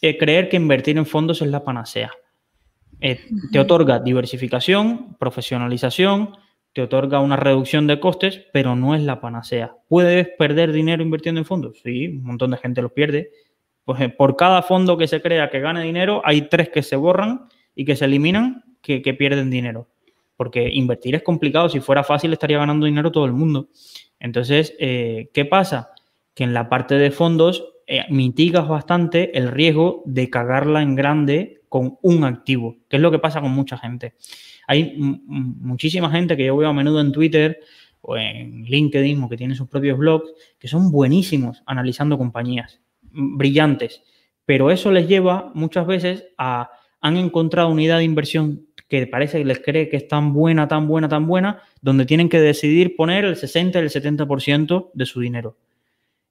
[0.00, 2.10] es creer que invertir en fondos es la panacea.
[3.02, 3.20] Eh,
[3.52, 6.30] te otorga diversificación, profesionalización,
[6.72, 9.76] te otorga una reducción de costes, pero no es la panacea.
[9.86, 11.78] ¿Puedes perder dinero invirtiendo en fondos?
[11.84, 13.32] Sí, un montón de gente los pierde.
[13.84, 16.96] Pues eh, por cada fondo que se crea que gane dinero, hay tres que se
[16.96, 19.88] borran y que se eliminan que, pierden dinero.
[20.36, 21.68] Porque invertir es complicado.
[21.68, 23.68] Si fuera fácil, estaría ganando dinero todo el mundo.
[24.18, 25.92] Entonces, eh, ¿qué pasa?
[26.34, 31.60] que en la parte de fondos eh, mitigas bastante el riesgo de cagarla en grande
[31.68, 34.14] con un activo, que es lo que pasa con mucha gente.
[34.66, 37.60] Hay muchísima gente que yo veo a menudo en Twitter
[38.00, 44.02] o en LinkedIn o que tiene sus propios blogs que son buenísimos analizando compañías, brillantes,
[44.44, 46.70] pero eso les lleva muchas veces a
[47.00, 50.68] han encontrado una idea de inversión que parece que les cree que es tan buena,
[50.68, 55.06] tan buena, tan buena, donde tienen que decidir poner el 60 y el 70% de
[55.06, 55.56] su dinero.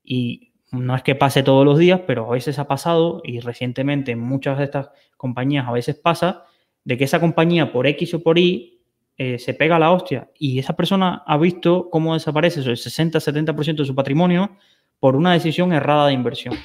[0.04, 4.12] Y no es que pase todos los días, pero a veces ha pasado y recientemente
[4.12, 6.44] en muchas de estas compañías a veces pasa
[6.84, 8.82] de que esa compañía por X o por Y
[9.18, 13.78] eh, se pega a la hostia y esa persona ha visto cómo desaparece el 60-70%
[13.78, 14.58] de su patrimonio
[15.00, 16.56] por una decisión errada de inversión.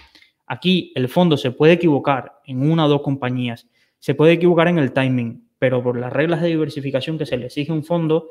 [0.47, 3.69] Aquí el fondo se puede equivocar en una o dos compañías,
[3.99, 7.47] se puede equivocar en el timing, pero por las reglas de diversificación que se le
[7.47, 8.31] exige un fondo,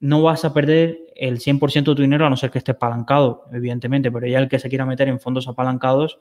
[0.00, 3.46] no vas a perder el 100% de tu dinero a no ser que esté apalancado,
[3.52, 6.18] evidentemente, pero ya el que se quiera meter en fondos apalancados,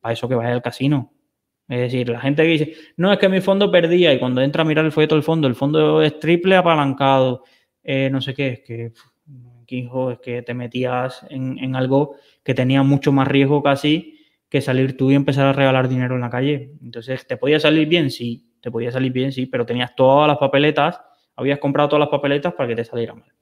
[0.00, 1.12] para eso que vaya al casino.
[1.68, 4.62] Es decir, la gente que dice, no, es que mi fondo perdía y cuando entra
[4.62, 7.44] a mirar el folleto del fondo, el fondo es triple apalancado,
[7.84, 8.92] eh, no sé qué, es que,
[9.78, 14.96] hijo, es que te metías en, algo que tenía mucho más riesgo casi que salir
[14.96, 16.72] tú y empezar a regalar dinero en la calle.
[16.82, 18.10] Entonces, ¿te podía salir bien?
[18.10, 21.00] Sí, te podía salir bien, sí, pero tenías todas las papeletas,
[21.36, 23.32] habías comprado todas las papeletas para que te saliera mal.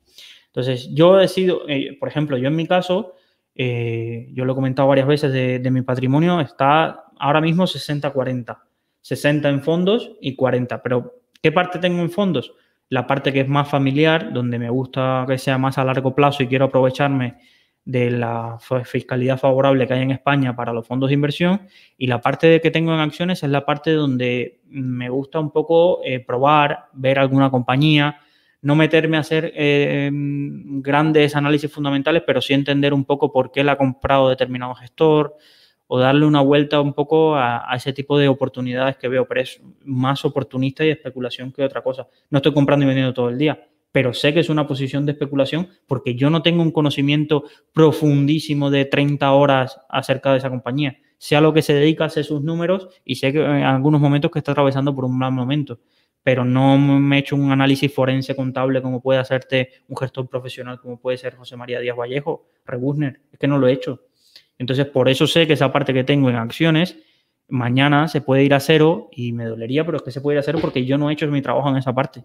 [0.47, 3.15] Entonces, yo he sido, eh, por ejemplo, yo en mi caso,
[3.55, 8.59] eh, yo lo he comentado varias veces de, mi patrimonio, está ahora mismo 60-40.
[9.01, 10.83] 60 en fondos y 40.
[10.83, 12.53] Pero, ¿qué parte tengo en fondos?
[12.89, 16.43] La parte que es más familiar, donde me gusta que sea más a largo plazo
[16.43, 17.37] y quiero aprovecharme
[17.85, 21.63] de la fiscalidad favorable que hay en España para los fondos de inversión.
[21.97, 26.01] Y la parte que tengo en acciones es la parte donde me gusta un poco
[26.05, 28.21] eh, probar, ver alguna compañía,
[28.61, 33.65] no meterme a hacer eh, grandes análisis fundamentales, pero sí entender un poco por qué
[33.65, 35.37] la ha comprado determinado gestor
[35.89, 39.61] o darle una vuelta un poco a, ese tipo de oportunidades que veo, pero es
[39.85, 42.07] más oportunista y especulación que otra cosa.
[42.31, 45.13] No estoy comprando y vendiendo todo el día pero sé que es una posición de
[45.13, 50.99] especulación porque yo no tengo un conocimiento profundísimo de 30 horas acerca de esa compañía.
[51.17, 54.31] Sé a lo que se dedica, sé sus números y sé que en algunos momentos
[54.31, 55.81] que está atravesando por un mal momento,
[56.23, 60.79] pero no me he hecho un análisis forense contable como puede hacerte un gestor profesional
[60.79, 64.08] como puede ser José María Díaz Vallejo, Rebusner, es que no lo he hecho.
[64.59, 66.99] Entonces, por eso sé que esa parte que tengo en acciones,
[67.49, 70.41] mañana se puede ir a cero y me dolería, pero es que se puede ir
[70.41, 72.25] a cero porque yo no he hecho mi trabajo en esa parte,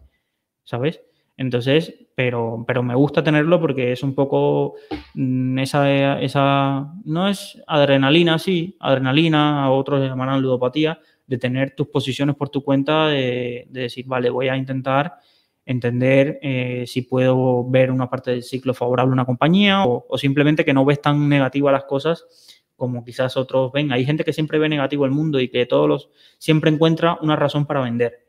[0.63, 1.01] ¿sabes?
[1.35, 4.75] Entonces, pero, pero me gusta tenerlo porque es un poco
[5.15, 11.73] mm, esa, esa, no es adrenalina, sí, adrenalina, a otros le llamarán ludopatía, de tener
[11.75, 15.15] tus posiciones por tu cuenta, de, decir, vale, voy a intentar
[15.65, 20.17] entender eh, si puedo ver una parte del ciclo favorable a una compañía o, o,
[20.17, 22.25] simplemente que no ves tan negativa las cosas
[22.75, 23.91] como quizás otros ven.
[23.91, 27.35] Hay gente que siempre ve negativo el mundo y que todos los siempre encuentra una
[27.35, 28.27] razón para vender.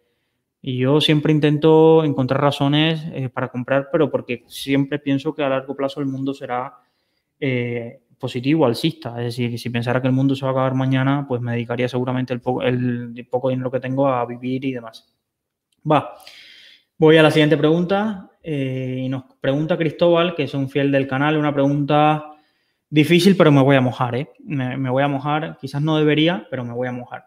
[0.63, 5.49] Y yo siempre intento encontrar razones eh, para comprar, pero porque siempre pienso que a
[5.49, 6.73] largo plazo el mundo será
[7.39, 9.11] eh, positivo, alcista.
[9.19, 11.89] Es decir, si pensara que el mundo se va a acabar mañana, pues me dedicaría
[11.89, 12.41] seguramente el,
[13.15, 15.15] el poco dinero que tengo a vivir y demás.
[15.91, 16.15] Va.
[17.05, 18.31] Voy a la siguiente pregunta.
[18.43, 22.33] Eh, y nos pregunta Cristóbal, que es un fiel del canal, una pregunta
[22.89, 24.31] difícil, pero me voy a mojar, ¿eh?
[24.39, 25.59] me voy a mojar.
[25.61, 27.27] Quizás no debería, pero me voy a mojar.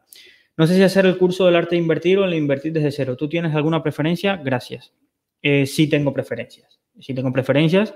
[0.58, 3.16] No sé si hacer el curso del arte de invertir o el invertir desde cero.
[3.16, 4.38] ¿Tú tienes alguna preferencia?
[4.38, 4.96] Gracias.
[5.44, 6.80] Eh, sí tengo preferencias.
[7.00, 7.94] Sí tengo preferencias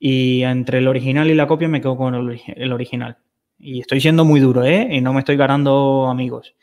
[0.00, 3.18] y entre el original y la copia me quedo con el, original.
[3.56, 4.88] Y estoy siendo muy duro, ¿eh?
[4.90, 6.56] Y no me estoy ganando amigos.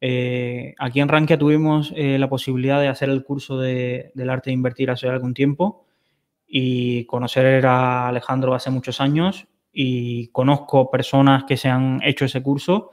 [0.00, 4.54] Eh, aquí en Rankia tuvimos eh, la posibilidad de hacer el curso del arte de
[4.54, 5.86] invertir hace algún tiempo
[6.46, 12.42] y conocer a Alejandro hace muchos años y conozco personas que se han hecho ese
[12.42, 12.90] curso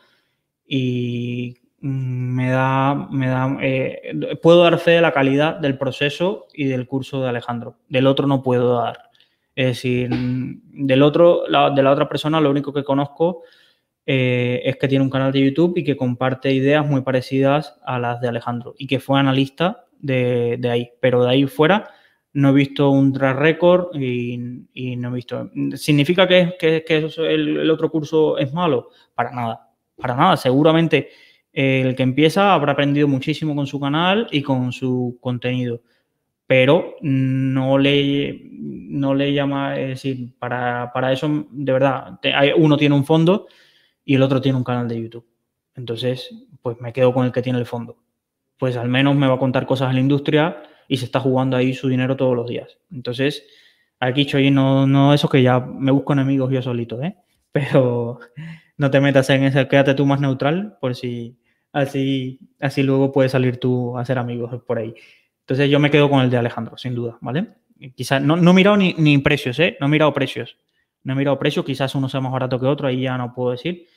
[0.66, 6.88] y Mm, me da, eh, puedo dar fe de la calidad del proceso y del
[6.88, 7.78] curso de Alejandro.
[7.90, 9.10] Del otro no puedo dar.
[9.56, 13.44] Es decir, del otro, de la otra persona, lo único que conozco
[14.06, 18.00] eh, es que tiene un canal de YouTube y que comparte ideas muy parecidas a
[18.00, 20.92] las de Alejandro y que fue analista de, ahí.
[21.00, 21.90] Pero de ahí fuera
[22.34, 24.38] no he visto un track record y,
[24.98, 25.52] no he visto.
[25.76, 28.90] ¿Significa que, que, el otro curso es malo?
[29.14, 29.70] Para nada.
[29.98, 30.38] Para nada.
[30.38, 31.10] Seguramente
[31.54, 35.82] el que empieza habrá aprendido muchísimo con su canal y con su contenido,
[36.48, 42.20] pero no le, no le llama, es decir, para, eso, de verdad,
[42.58, 43.48] uno tiene un fondo
[44.04, 45.28] y el otro tiene un canal de YouTube.
[45.76, 46.30] Entonces,
[46.62, 47.98] pues me quedo con el que tiene el fondo.
[48.58, 51.58] Pues al menos me va a contar cosas en la industria y se está jugando
[51.58, 52.78] ahí su dinero todos los días.
[52.92, 53.44] Entonces,
[54.00, 57.16] aquí, Choy, no, no eso que ya me busco enemigos yo solito, ¿eh?
[57.52, 58.20] Pero
[58.78, 61.38] no te metas en eso, quédate tú más neutral, por si
[61.72, 64.94] así, así luego puedes salir tú a ser amigos por ahí.
[65.42, 67.48] Entonces yo me quedo con el de Alejandro, sin duda, ¿vale?
[67.96, 69.78] Quizás no, no he mirado ni, ni, precios, ¿eh?
[69.80, 70.58] No he mirado precios.
[71.04, 73.52] No he mirado precios, quizás uno sea más barato que otro, ahí ya no puedo
[73.52, 73.88] decir.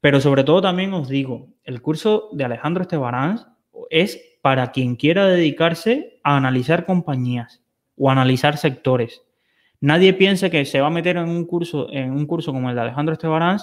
[0.00, 3.40] Pero sobre todo también os digo, el curso de Alejandro Estebarán
[3.88, 7.62] es para quien quiera dedicarse a analizar compañías
[7.96, 9.22] o analizar sectores.
[9.80, 12.74] Nadie piense que se va a meter en un curso, en un curso como el
[12.74, 13.58] de Alejandro Estebarán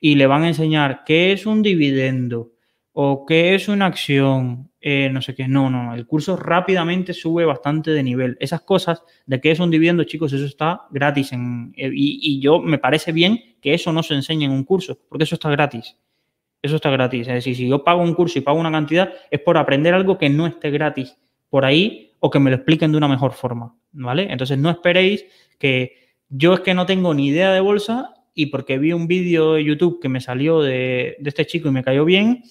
[0.00, 2.53] y le van a enseñar qué es un dividendo
[2.96, 5.48] o qué es una acción, eh, no sé qué.
[5.48, 5.94] No, no.
[5.94, 8.36] El curso rápidamente sube bastante de nivel.
[8.38, 11.32] Esas cosas de qué es un dividendo, chicos, eso está gratis.
[11.32, 14.62] En, eh, y, y, yo me parece bien que eso no se enseñe en un
[14.62, 15.96] curso, porque eso está gratis.
[16.62, 17.26] Eso está gratis.
[17.26, 20.16] Es decir, si yo pago un curso y pago una cantidad, es por aprender algo
[20.16, 21.16] que no esté gratis
[21.50, 23.76] por ahí o que me lo expliquen de una mejor forma.
[23.90, 24.28] ¿Vale?
[24.30, 25.26] Entonces no esperéis
[25.58, 29.54] que yo es que no tengo ni idea de bolsa y porque vi un vídeo
[29.54, 32.44] de YouTube que me salió de, de este chico y me cayó bien,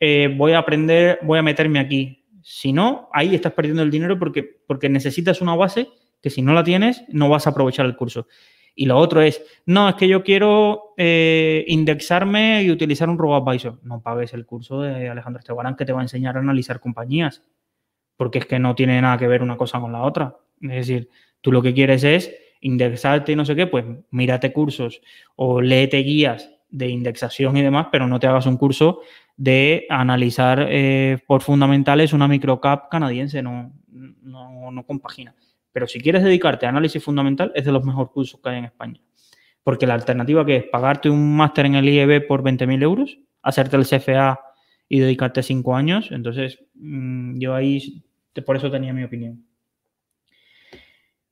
[0.00, 2.24] eh, voy a aprender, voy a meterme aquí.
[2.42, 5.88] Si no, ahí estás perdiendo el dinero porque, porque necesitas una base
[6.22, 8.26] que si no la tienes, no vas a aprovechar el curso.
[8.78, 13.80] Y lo otro es, no, es que yo quiero eh, indexarme y utilizar un RoboAdvisor.
[13.82, 17.42] No pagues el curso de Alejandro Estebarán que te va a enseñar a analizar compañías,
[18.18, 20.36] porque es que no tiene nada que ver una cosa con la otra.
[20.60, 21.08] Es decir,
[21.40, 25.00] tú lo que quieres es indexarte y no sé qué, pues mírate cursos
[25.36, 29.00] o léete guías de indexación y demás, pero no te hagas un curso
[29.36, 35.34] de analizar eh, por fundamentales una microcap canadiense, no, no, no, compagina.
[35.72, 38.64] Pero si quieres dedicarte a análisis fundamental, es de los mejores cursos que hay en
[38.64, 39.00] España.
[39.62, 43.76] Porque la alternativa que es pagarte un máster en el IEB por 20.000 euros, hacerte
[43.76, 44.40] el CFA
[44.88, 48.04] y dedicarte cinco años, entonces mm, yo ahí,
[48.44, 49.45] por eso tenía mi opinión.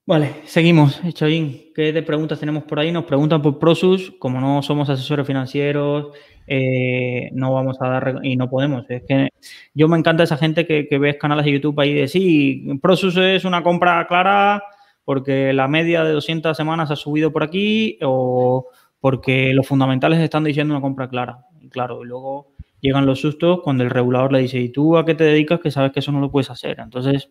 [0.07, 1.01] Vale, seguimos.
[1.15, 2.93] Chavín, ¿qué de preguntas tenemos por ahí?
[2.93, 6.09] Nos preguntan por Prosus, como no somos asesores financieros,
[6.47, 8.85] eh, no vamos a dar y no podemos.
[8.91, 9.31] Es que
[9.73, 13.17] yo me encanta esa gente que, que ves canales de YouTube ahí de sí, Prosus
[13.17, 14.63] es una compra clara
[15.07, 18.67] porque la media de 200 semanas ha subido por aquí o
[19.01, 21.47] porque los fundamentales están diciendo una compra clara.
[21.63, 22.53] Y claro, y luego
[22.83, 25.61] llegan los sustos cuando el regulador le dice, ¿y tú a qué te dedicas?
[25.61, 26.79] Que sabes que eso no lo puedes hacer.
[26.81, 27.31] Entonces,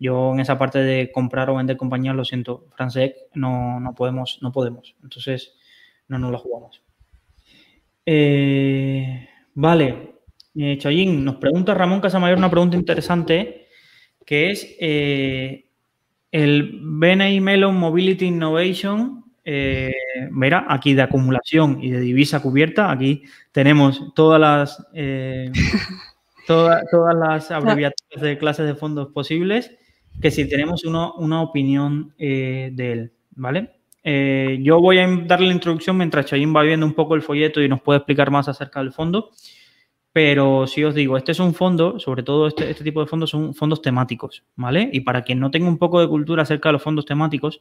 [0.00, 4.38] yo en esa parte de comprar o vender compañías, lo siento, Fransec, no, no podemos,
[4.40, 4.96] no podemos.
[5.02, 5.54] Entonces,
[6.08, 6.82] no nos la jugamos.
[8.06, 10.14] Eh, vale,
[10.56, 13.68] eh, Chayín, nos pregunta Ramón Casamayor una pregunta interesante,
[14.24, 15.66] que es eh,
[16.32, 19.92] el BNI Melon Mobility Innovation, eh,
[20.30, 25.52] mira, aquí de acumulación y de divisa cubierta, aquí tenemos todas las, eh,
[26.46, 29.76] toda, todas las abreviaturas de clases de fondos posibles
[30.20, 33.80] que si tenemos una opinión eh, de él, ¿vale?
[34.02, 37.60] Eh, yo voy a darle la introducción mientras Chayín va viendo un poco el folleto
[37.60, 39.30] y nos puede explicar más acerca del fondo.
[40.12, 43.30] Pero si os digo, este es un fondo, sobre todo este, este, tipo de fondos
[43.30, 44.90] son fondos temáticos, ¿vale?
[44.92, 47.60] Y para quien no tenga un poco de cultura acerca de los fondos temáticos,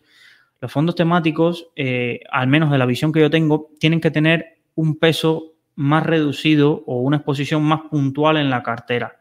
[0.60, 4.58] los fondos temáticos, eh, al menos de la visión que yo tengo, tienen que tener
[4.74, 9.19] un peso más reducido o una exposición más puntual en la cartera.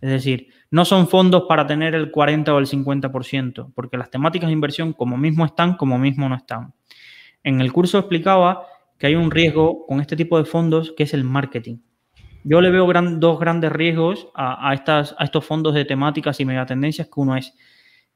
[0.00, 4.48] Es decir, no son fondos para tener el 40 o el 50%, porque las temáticas
[4.48, 6.72] de inversión como mismo están, como mismo no están.
[7.42, 8.66] En el curso explicaba
[8.98, 11.78] que hay un riesgo con este tipo de fondos que es el marketing.
[12.44, 12.86] Yo le veo
[13.18, 17.54] dos grandes riesgos a, estos fondos de temáticas y megatendencias, que uno es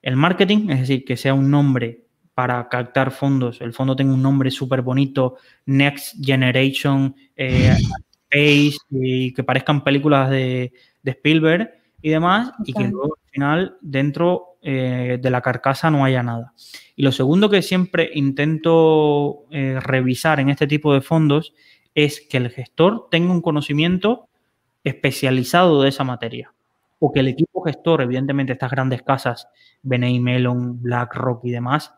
[0.01, 4.23] el marketing, es decir, que sea un nombre para captar fondos, el fondo tenga un
[4.23, 7.77] nombre súper bonito, Next Generation, eh,
[8.33, 10.73] Space, y que parezcan películas de,
[11.03, 11.71] de Spielberg
[12.01, 16.53] y demás, y que luego al final dentro eh, de la carcasa no haya nada.
[16.97, 21.53] Y lo segundo que siempre intento eh, revisar en este tipo de fondos
[21.95, 24.29] es que el gestor tenga un conocimiento
[24.85, 26.55] especializado de esa materia.
[27.01, 29.49] O que el equipo gestor, evidentemente estas grandes casas,
[29.83, 31.93] BNI Mellon, BlackRock y demás,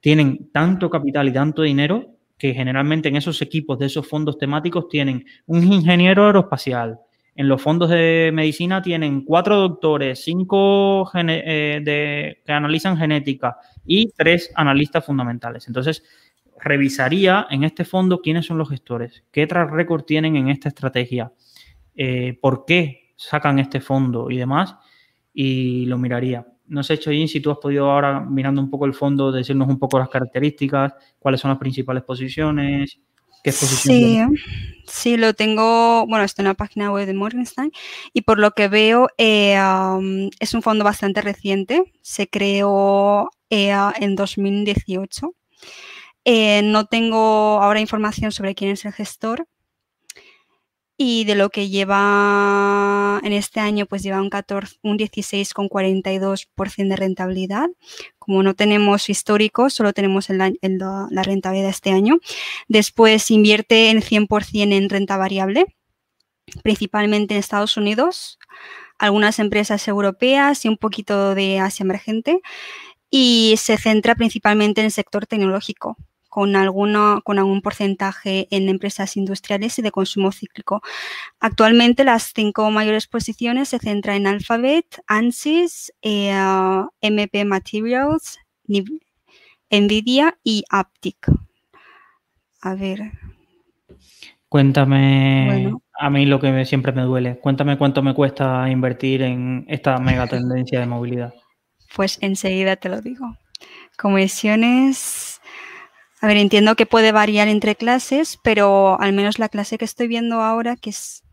[0.00, 4.88] tienen tanto capital y tanto dinero que generalmente en esos equipos de esos fondos temáticos
[4.88, 6.98] tienen un ingeniero aeroespacial,
[7.36, 14.10] en los fondos de medicina tienen cuatro doctores, cinco eh, de, que analizan genética y
[14.10, 15.68] tres analistas fundamentales.
[15.68, 16.02] Entonces,
[16.58, 21.32] revisaría en este fondo quiénes son los gestores, qué track record tienen en esta estrategia,
[21.94, 24.76] eh, por qué sacan este fondo y demás,
[25.32, 26.46] y lo miraría.
[26.70, 29.78] No sé, Choyin, si tú has podido ahora, mirando un poco el fondo, decirnos un
[29.78, 33.00] poco las características, cuáles son las principales posiciones.
[33.42, 34.18] ¿Qué sí,
[34.86, 37.72] sí, lo tengo, bueno, está en la página web de Morgenstein
[38.12, 39.58] y por lo que veo eh,
[40.38, 45.34] es un fondo bastante reciente, se creó eh, en 2018.
[46.26, 49.48] Eh, no tengo ahora información sobre quién es el gestor,
[51.02, 56.96] y de lo que lleva en este año, pues lleva un, 14, un 16,42% de
[56.96, 57.70] rentabilidad.
[58.18, 62.18] Como no tenemos histórico, solo tenemos la, la, rentabilidad este año.
[62.68, 65.74] Después invierte en 100% en renta variable,
[66.62, 68.38] principalmente en Estados Unidos,
[68.98, 72.42] algunas empresas europeas y un poquito de Asia emergente.
[73.08, 75.96] Y se centra principalmente en el sector tecnológico,
[76.30, 80.80] con, alguno, con algún porcentaje en empresas industriales y de consumo cíclico.
[81.40, 86.32] Actualmente las cinco mayores posiciones se centran en Alphabet, ANSYS, eh,
[87.02, 88.38] MP Materials,
[89.70, 91.30] Nvidia y Aptic.
[92.62, 93.12] A ver.
[94.48, 99.98] Cuéntame, a mí lo que siempre me duele, cuéntame cuánto me cuesta invertir en esta
[99.98, 101.34] mega tendencia de movilidad.
[101.94, 103.36] Pues enseguida te lo digo.
[103.96, 105.29] Comisiones
[106.20, 110.06] a ver, entiendo que puede variar entre clases, pero al menos la clase que estoy
[110.06, 111.24] viendo ahora, que es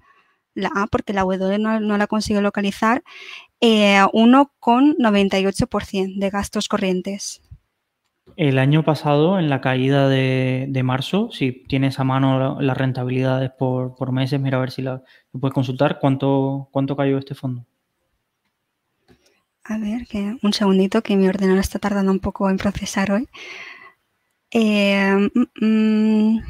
[0.54, 3.04] la A, porque la W no, la consigo localizar,
[3.60, 7.42] eh, 1,98% de gastos corrientes.
[8.38, 14.12] El año pasado, en la caída de, marzo, si tienes a mano las rentabilidades por,
[14.14, 15.04] meses, mira a ver si la
[15.38, 16.00] puedes consultar.
[16.00, 17.66] ¿Cuánto, ¿Cuánto cayó este fondo?
[19.66, 23.28] A ver, que un segundito, que mi ordenador está tardando un poco en procesar hoy.
[24.52, 26.42] Eh, mm, mm,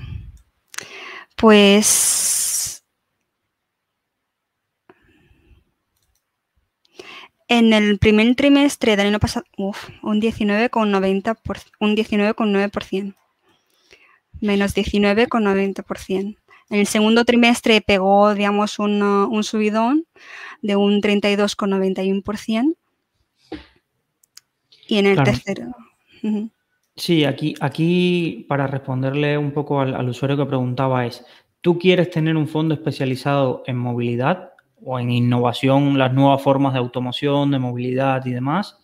[1.36, 2.84] pues
[7.48, 13.16] en el primer trimestre del año pasado, uf, un 19,90%, un 19,9%,
[14.42, 16.38] menos 19,90%.
[16.70, 20.06] En el segundo trimestre pegó, digamos, un, un subidón
[20.62, 22.76] de un 32,91%.
[24.90, 25.74] Y en el tercero...
[26.98, 31.24] Sí, aquí, aquí para responderle un poco al, usuario que preguntaba es,
[31.62, 36.80] ¿tú quieres tener un fondo especializado en movilidad o en innovación, las nuevas formas de
[36.80, 38.80] automoción, de movilidad y demás?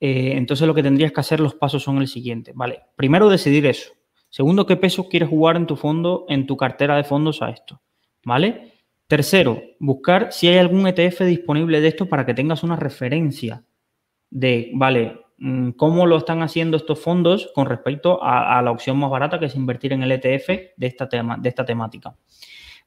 [0.00, 2.82] Eh, entonces lo que tendrías que hacer, los pasos son el siguiente, ¿vale?
[2.94, 3.92] Primero decidir eso.
[4.28, 7.80] Segundo, ¿qué peso quieres jugar en tu fondo, en tu cartera de fondos a esto?
[8.24, 8.72] ¿Vale?
[9.06, 13.64] Tercero, buscar si hay algún ETF disponible de esto para que tengas una referencia
[14.28, 15.23] de, vale,
[15.76, 19.54] cómo lo están haciendo estos fondos con respecto a, la opción más barata que es
[19.54, 22.16] invertir en el ETF de esta, tema, de esta temática.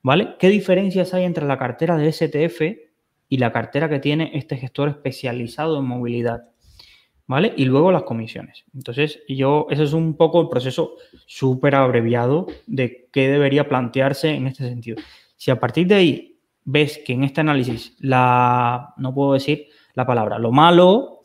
[0.02, 0.36] ¿Vale?
[0.40, 2.62] ¿Qué diferencias hay entre la cartera de STF
[3.30, 6.50] y la cartera que tiene este gestor especializado en movilidad?
[7.28, 7.54] ¿Vale?
[7.58, 8.64] Y luego las comisiones.
[8.74, 10.96] Entonces, yo, ese es un poco el proceso
[11.26, 14.98] súper abreviado de qué debería plantearse en este sentido.
[15.36, 20.06] Si a partir de ahí ves que en este análisis la, no puedo decir la
[20.06, 21.18] palabra, lo malo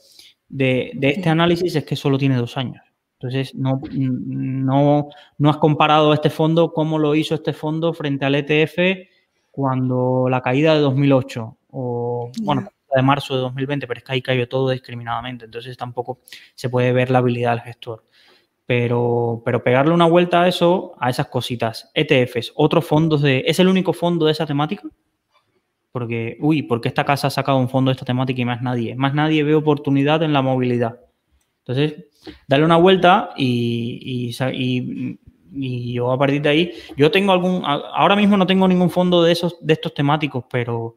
[0.53, 2.83] de, este análisis es que solo tiene dos años.
[3.15, 8.35] Entonces, no, no, no has comparado este fondo, cómo lo hizo este fondo frente al
[8.35, 9.09] ETF
[9.51, 14.23] cuando la caída de 2008 o, bueno, de marzo de 2020, pero es que ahí
[14.23, 16.19] cayó todo discriminadamente, entonces tampoco
[16.55, 18.05] se puede ver la habilidad del gestor.
[18.67, 23.45] Pero, pero pegarle una vuelta a eso, a esas cositas, ETFs, otros fondos de...
[23.47, 24.89] ¿Es el único fondo de esa temática?
[25.93, 28.62] Porque, uy, ¿por qué esta casa ha sacado un fondo de esta temática y más
[28.62, 28.95] nadie?
[28.97, 30.99] Más nadie ve oportunidad en la movilidad.
[31.59, 32.07] Entonces,
[32.49, 34.32] dale una vuelta y,
[35.93, 39.32] yo a partir de ahí, yo tengo algún, ahora mismo no tengo ningún fondo de
[39.32, 40.97] esos, de estos temáticos, pero,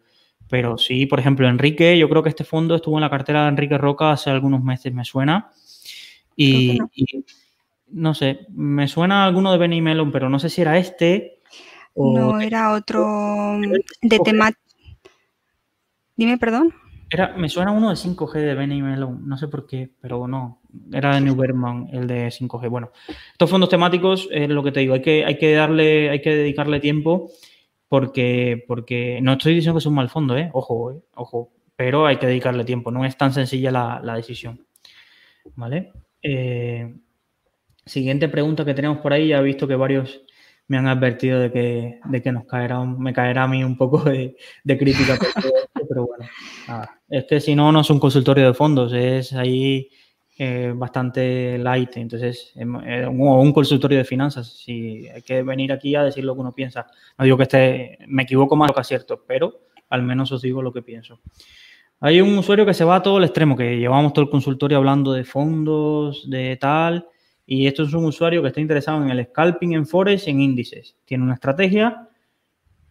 [0.50, 3.50] pero sí, por ejemplo, Enrique, yo creo que este fondo estuvo en la cartera de
[3.50, 5.52] Enrique Roca hace algunos meses, me suena.
[6.38, 6.80] Y
[7.92, 8.14] no.
[8.14, 11.42] sé, me suena alguno de Benny Melon, pero no sé si era este.
[11.94, 13.60] O no, era otro
[14.02, 14.65] de temática
[16.16, 16.74] Dime, perdón.
[17.10, 20.62] Era, me suena uno de 5G de Benny Melon, no sé por qué, pero no,
[20.92, 22.70] era de New Berman, el de 5G.
[22.70, 22.92] Bueno,
[23.32, 26.36] estos fondos temáticos es lo que te digo, hay que, hay que darle, hay que
[26.36, 27.30] dedicarle tiempo
[27.88, 30.50] porque, porque no estoy diciendo que es un mal fondo, ¿eh?
[30.54, 31.02] ojo, ¿eh?
[31.16, 34.66] ojo, pero hay que dedicarle tiempo, no es tan sencilla la, decisión.
[35.56, 35.94] ¿Vale?
[36.24, 36.96] Eh,
[37.86, 40.24] siguiente pregunta que tenemos por ahí, ya he visto que varios
[40.68, 44.04] me han advertido de que, de que nos caerá, me caerá a mí un poco
[44.04, 44.36] de,
[44.66, 45.18] crítica,
[45.96, 46.30] pero bueno,
[47.08, 49.90] es que si no, no es un consultorio de fondos, es ahí
[50.38, 55.96] eh, bastante light, entonces, em, eh, un, consultorio de finanzas, si hay que venir aquí
[55.96, 56.86] a decir lo que uno piensa.
[57.18, 60.62] No digo que esté, me equivoco más lo que acierto, pero al menos os digo
[60.62, 61.22] lo que pienso.
[62.02, 64.78] Hay un usuario que se va a todo el extremo, que llevamos todo el consultorio
[64.78, 67.08] hablando de fondos, de tal,
[67.46, 70.98] y esto es un usuario que está interesado en el scalping en Forex, en índices.
[71.06, 72.10] Tiene una estrategia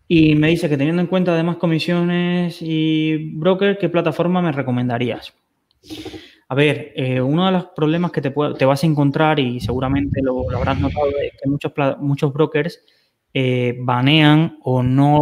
[0.06, 5.34] y me dice que teniendo en cuenta además comisiones y broker, ¿qué plataforma me recomendarías?
[6.48, 10.20] A ver, eh, uno de los problemas que te, te, vas a encontrar y seguramente
[10.22, 12.84] lo, habrás notado es que muchos, muchos brokers
[13.32, 15.16] eh, banean o no,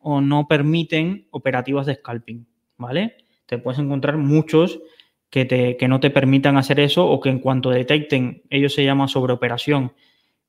[0.00, 2.46] o no permiten operativas de scalping,
[2.76, 3.16] ¿vale?
[3.46, 4.80] Te puedes encontrar muchos
[5.30, 8.84] que, te, que no te permitan hacer eso o que en cuanto detecten, ellos se
[8.84, 9.92] llama sobreoperación,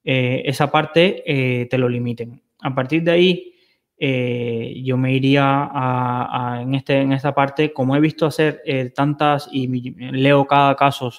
[0.04, 2.42] eh, esa parte eh, te lo limiten.
[2.62, 3.54] A partir de ahí,
[3.98, 8.62] eh, yo me iría a, en, este, en esta parte, como he visto hacer
[8.96, 9.68] tantas y
[10.12, 11.12] leo cada caso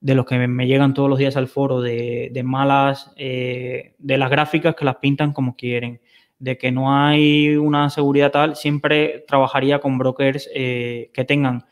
[0.00, 4.30] de los que me, llegan todos los días al foro, de, de malas, de las
[4.30, 6.00] gráficas que las pintan como quieren,
[6.38, 11.64] de que no hay una seguridad tal, siempre trabajaría con brokers que tengan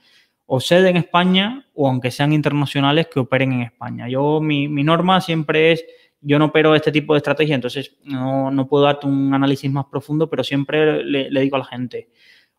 [0.47, 4.09] o sede en España o aunque sean internacionales que operen en España.
[4.09, 5.85] Yo, mi, mi norma siempre es,
[6.25, 9.85] yo no opero este tipo de estrategia, entonces no, no puedo darte un análisis más
[9.87, 12.09] profundo, pero siempre le, digo a la gente,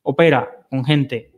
[0.03, 1.31] opera con gente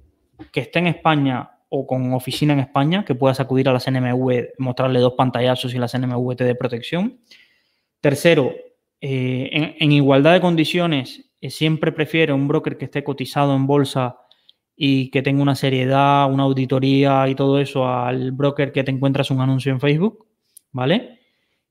[0.52, 4.50] que esté en España o con oficina en España, que puedas acudir a la CNMV,
[4.58, 7.20] mostrarle dos pantallazos y la CNMV te dé protección.
[8.02, 8.54] Tercero,
[9.00, 13.68] eh, en, en, igualdad de condiciones, eh, siempre prefiero un broker que esté cotizado en
[13.68, 14.18] bolsa
[14.76, 19.32] y que tenga una seriedad, una auditoría y todo eso al broker que te encuentras
[19.32, 20.28] un anuncio en Facebook,
[20.72, 21.17] ¿vale?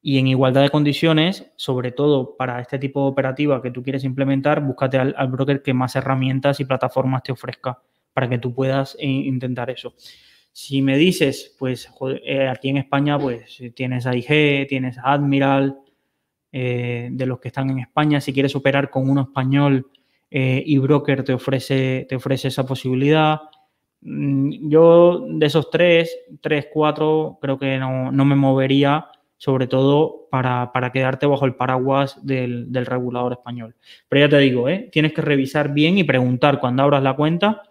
[0.07, 4.05] Y en igualdad de condiciones, sobre todo para este tipo de operativa que tú quieres
[4.05, 7.83] implementar, búscate al, al broker que más herramientas y plataformas te ofrezca
[8.13, 9.95] para que tú puedas eh, intentar eso.
[10.53, 11.91] Si me dices, pues
[12.23, 15.77] eh, aquí en España, pues tienes AIG, tienes Admiral,
[16.53, 19.91] eh, de los que están en España, si quieres operar con uno español,
[20.31, 23.41] eh, y broker te ofrece, te ofrece esa posibilidad.
[24.03, 29.09] Mm, yo de esos tres, tres, cuatro, creo que no, no me movería,
[29.39, 33.77] sobre todo para, para, quedarte bajo el paraguas del, del, regulador español.
[34.09, 34.89] Pero ya te digo, ¿eh?
[34.91, 37.63] tienes que revisar bien y preguntar cuando abras la cuenta,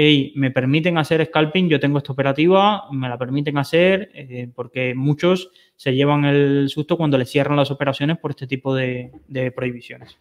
[0.00, 1.68] hey, ¿me permiten hacer scalping?
[1.68, 4.10] Yo tengo esta operativa, ¿me la permiten hacer?
[4.14, 8.76] Eh, porque muchos se llevan el susto cuando les cierran las operaciones por este tipo
[8.76, 9.10] de,
[9.56, 10.16] prohibiciones.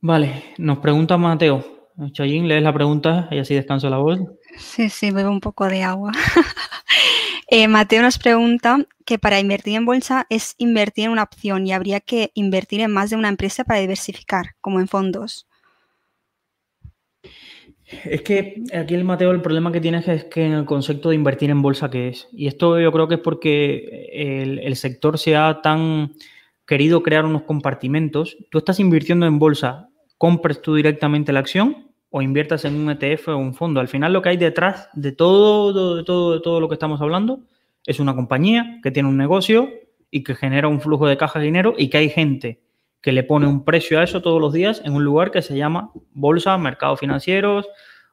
[0.00, 1.90] Vale, nos pregunta Mateo.
[2.12, 4.20] Chayín, lees la pregunta y así descanso la voz.
[4.56, 6.12] Sí, sí, bebo un poco de agua.
[7.48, 11.72] eh, Mateo nos pregunta que para invertir en bolsa es invertir en una opción y
[11.72, 15.46] habría que invertir en más de una empresa para diversificar, como en fondos.
[18.04, 21.14] Es que aquí el Mateo el problema que tiene es que en el concepto de
[21.14, 22.28] invertir en bolsa que es.
[22.32, 26.12] Y esto yo creo que es porque el, sector sea tan
[26.66, 29.88] querido crear unos compartimentos, tú estás invirtiendo en bolsa,
[30.18, 33.80] compres tú directamente la acción o inviertas en un ETF o un fondo.
[33.80, 37.40] Al final lo que hay detrás de todo, todo, todo lo que estamos hablando
[37.84, 39.70] es una compañía que tiene un negocio
[40.10, 42.60] y que genera un flujo de caja de dinero y que hay gente
[43.00, 45.56] que le pone un precio a eso todos los días en un lugar que se
[45.56, 47.68] llama bolsa, mercados financieros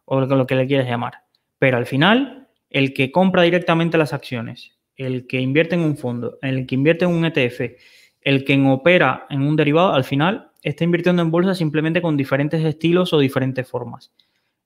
[0.06, 1.24] o lo que le quieras llamar.
[1.58, 6.38] Pero al final, el que compra directamente las acciones, el que invierte en un fondo,
[6.42, 7.62] el que invierte en un ETF
[8.26, 12.64] el que opera en un derivado al final está invirtiendo en bolsa simplemente con diferentes
[12.66, 14.12] estilos o diferentes formas.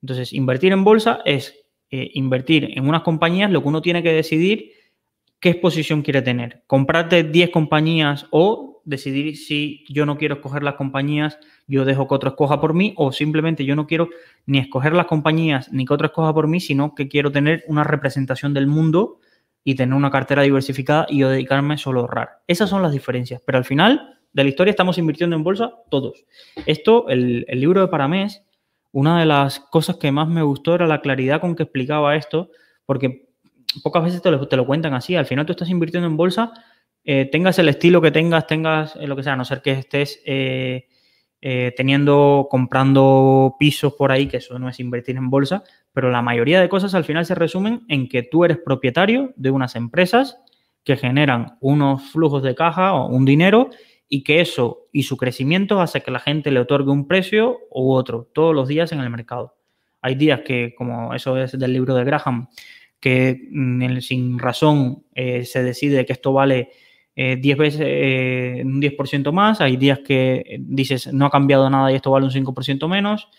[0.02, 1.54] Entonces, invertir en bolsa es
[1.92, 4.72] eh, invertir en unas compañías, lo que uno tiene que decidir
[5.42, 6.64] qué exposición quiere tener.
[6.68, 11.38] Comprarte 10 compañías o decidir si yo no quiero escoger las compañías,
[11.68, 14.10] yo dejo que otro escoja por mí o simplemente yo no quiero
[14.46, 17.84] ni escoger las compañías ni que otro escoja por mí, sino que quiero tener una
[17.84, 19.20] representación del mundo
[19.66, 22.30] y tener una cartera diversificada y yo dedicarme solo a ahorrar.
[22.48, 26.26] Esas son las diferencias, pero al final de la historia estamos invirtiendo en bolsa todos.
[26.66, 28.44] Esto, el, libro de Paramés,
[28.92, 32.50] una de las cosas que más me gustó era la claridad con que explicaba esto,
[32.86, 33.30] porque
[33.84, 35.16] pocas veces te lo, cuentan así.
[35.16, 36.52] Al final tú estás invirtiendo en bolsa,
[37.04, 39.72] eh, tengas el estilo que tengas, tengas eh, lo que sea, a no ser que
[39.72, 40.88] estés eh,
[41.78, 45.64] teniendo, comprando pisos por ahí, que eso no es invertir en bolsa,
[45.94, 49.50] pero la mayoría de cosas al final se resumen en que tú eres propietario de
[49.50, 50.38] unas empresas
[50.84, 53.70] que generan unos flujos de caja o un dinero
[54.10, 57.94] y que eso y su crecimiento hace que la gente le otorgue un precio u
[57.94, 59.56] otro todos los días en el mercado.
[60.02, 62.50] Hay días que, como eso es del libro de Graham,
[63.00, 66.72] que mm, sin razón eh, se decide que esto vale
[67.16, 71.92] eh, 10 veces, eh, un 10% más, hay días que dices no ha cambiado nada
[71.92, 73.30] y esto vale un 5% menos.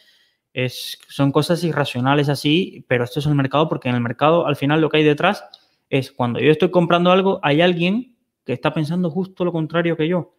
[1.09, 4.81] Son cosas irracionales así, pero esto es el mercado porque en el mercado al final
[4.81, 5.45] lo que hay detrás
[5.89, 10.09] es cuando yo estoy comprando algo, hay alguien que está pensando justo lo contrario que
[10.09, 10.35] yo.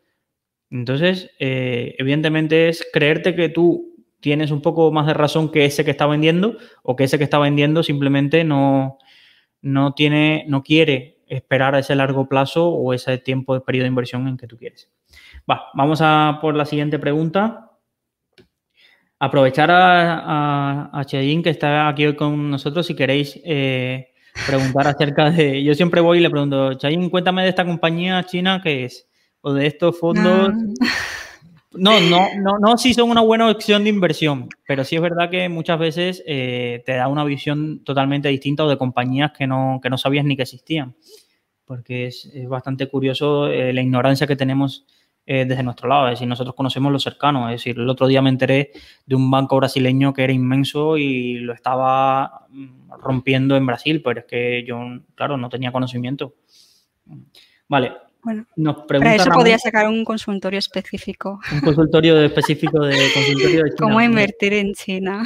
[0.71, 3.91] Entonces, eh, evidentemente es creerte que tú
[4.21, 7.25] tienes un poco más de razón que ese que está vendiendo o que ese que
[7.25, 8.97] está vendiendo simplemente no,
[9.61, 13.89] no tiene, no quiere esperar a ese largo plazo o ese tiempo de periodo de
[13.89, 14.89] inversión en que tú quieres.
[15.49, 17.67] Va, vamos a por la siguiente pregunta.
[19.19, 24.13] Aprovechar a, a, que está aquí hoy con nosotros, si queréis eh,
[24.47, 25.63] preguntar acerca de...
[25.63, 29.10] Yo siempre voy y le pregunto, Cheyenne, cuéntame de esta compañía china que es,
[29.41, 30.51] o de estos fondos.
[30.81, 30.87] Ah.
[31.73, 35.29] No, no, no, no, sí son una buena opción de inversión, pero sí es verdad
[35.29, 39.79] que muchas veces eh, te da una visión totalmente distinta o de compañías que no,
[39.81, 40.95] que no sabías ni que existían,
[41.63, 44.85] porque es, es bastante curioso eh, la ignorancia que tenemos
[45.25, 48.21] eh, desde nuestro lado, es decir, nosotros conocemos lo cercano, es decir, el otro día
[48.21, 48.71] me enteré
[49.05, 54.19] de un banco brasileño que era inmenso y lo estaba mm, rompiendo en Brasil, pero
[54.19, 54.77] es que yo,
[55.15, 56.35] claro, no tenía conocimiento.
[57.69, 61.39] Vale, Bueno, nos para pregunta eso Ramón- podría sacar un consultorio específico.
[61.53, 63.75] un consultorio específico de consultorio de China.
[63.79, 65.23] ¿Cómo invertir en China?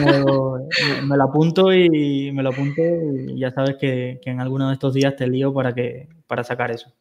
[0.00, 4.30] Me lo, me- me lo apunto y me lo apunto y ya sabes que, que
[4.30, 6.92] en alguno de estos días te lío para, que, para sacar eso.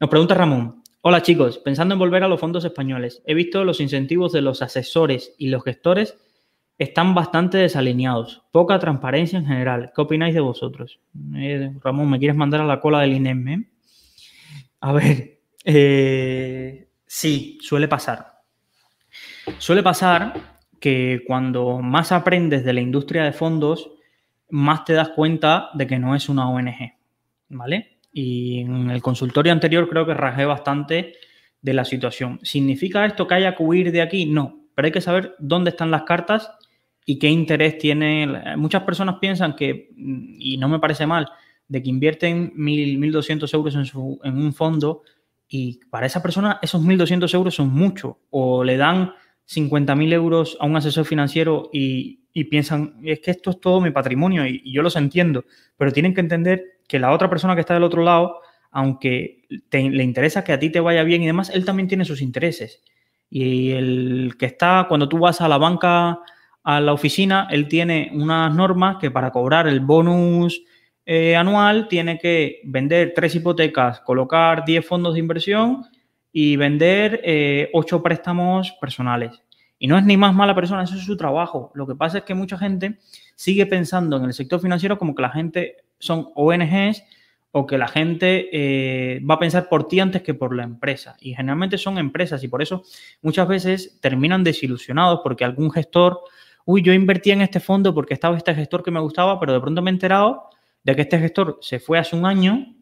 [0.00, 0.82] Nos pregunta Ramón.
[1.02, 4.62] Hola chicos, pensando en volver a los fondos españoles, he visto los incentivos de los
[4.62, 6.16] asesores y los gestores
[6.76, 9.92] están bastante desalineados, poca transparencia en general.
[9.94, 11.00] ¿Qué opináis de vosotros?
[11.34, 13.66] Eh, Ramón, ¿me quieres mandar a la cola del INEM?
[14.80, 18.42] A ver, eh, sí, suele pasar.
[19.58, 20.34] Suele pasar
[20.80, 23.90] que cuando más aprendes de la industria de fondos,
[24.50, 26.94] más te das cuenta de que no es una ONG,
[27.48, 27.98] ¿vale?
[28.12, 31.14] Y en el consultorio anterior creo que rajé bastante
[31.60, 32.38] de la situación.
[32.42, 34.26] ¿Significa esto que haya que huir de aquí?
[34.26, 36.52] No, pero hay que saber dónde están las cartas
[37.04, 38.56] y qué interés tiene.
[38.56, 41.28] Muchas personas piensan que, y no me parece mal,
[41.68, 45.02] de que invierten 1.000, 1.200 euros en, su, en un fondo
[45.48, 48.18] y para esa persona esos 1.200 euros son mucho.
[48.30, 49.12] O le dan
[49.46, 53.90] 50.000 euros a un asesor financiero y, y piensan, es que esto es todo mi
[53.90, 55.44] patrimonio y, y yo los entiendo,
[55.76, 58.40] pero tienen que entender que la otra persona que está del otro lado,
[58.70, 62.04] aunque te- le interesa que a ti te vaya bien y demás, él también tiene
[62.04, 62.82] sus intereses.
[63.30, 66.18] Y el que está, cuando tú vas a la banca,
[66.62, 70.62] a la oficina, él tiene unas normas que para cobrar el bonus
[71.10, 75.86] eh, anual tiene que vender tres hipotecas, colocar 10 fondos de inversión
[76.30, 79.42] y vender eh, ocho préstamos personales.
[79.78, 81.72] Y no es ni más mala persona, eso es su trabajo.
[81.74, 82.98] Lo que pasa es que mucha gente
[83.36, 87.02] sigue pensando en el sector financiero como que la gente son ONGs
[87.52, 91.16] o que la gente eh, va a pensar por ti antes que por la empresa.
[91.22, 92.82] Y generalmente son empresas y por eso
[93.22, 96.20] muchas veces terminan desilusionados porque algún gestor,
[96.66, 99.60] uy, yo invertí en este fondo porque estaba este gestor que me gustaba, pero de
[99.62, 100.50] pronto me he enterado
[100.82, 102.74] de que este gestor se fue hace un año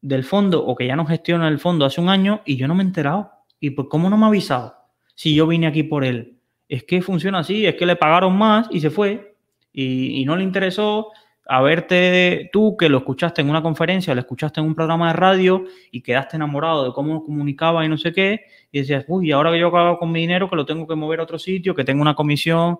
[0.00, 2.74] del fondo o que ya no gestiona el fondo hace un año y yo no
[2.74, 3.30] me he enterado.
[3.60, 4.76] ¿Y por cómo no me ha avisado?
[5.14, 6.38] Si yo vine aquí por él.
[6.68, 9.36] Es que funciona así, es que le pagaron más y se fue
[9.72, 11.08] y, y no le interesó
[11.50, 15.14] a verte tú que lo escuchaste en una conferencia, lo escuchaste en un programa de
[15.14, 19.50] radio y quedaste enamorado de cómo comunicaba y no sé qué, y decías, uy, ahora
[19.50, 21.84] que yo acabo con mi dinero, que lo tengo que mover a otro sitio, que
[21.84, 22.76] tengo una comisión,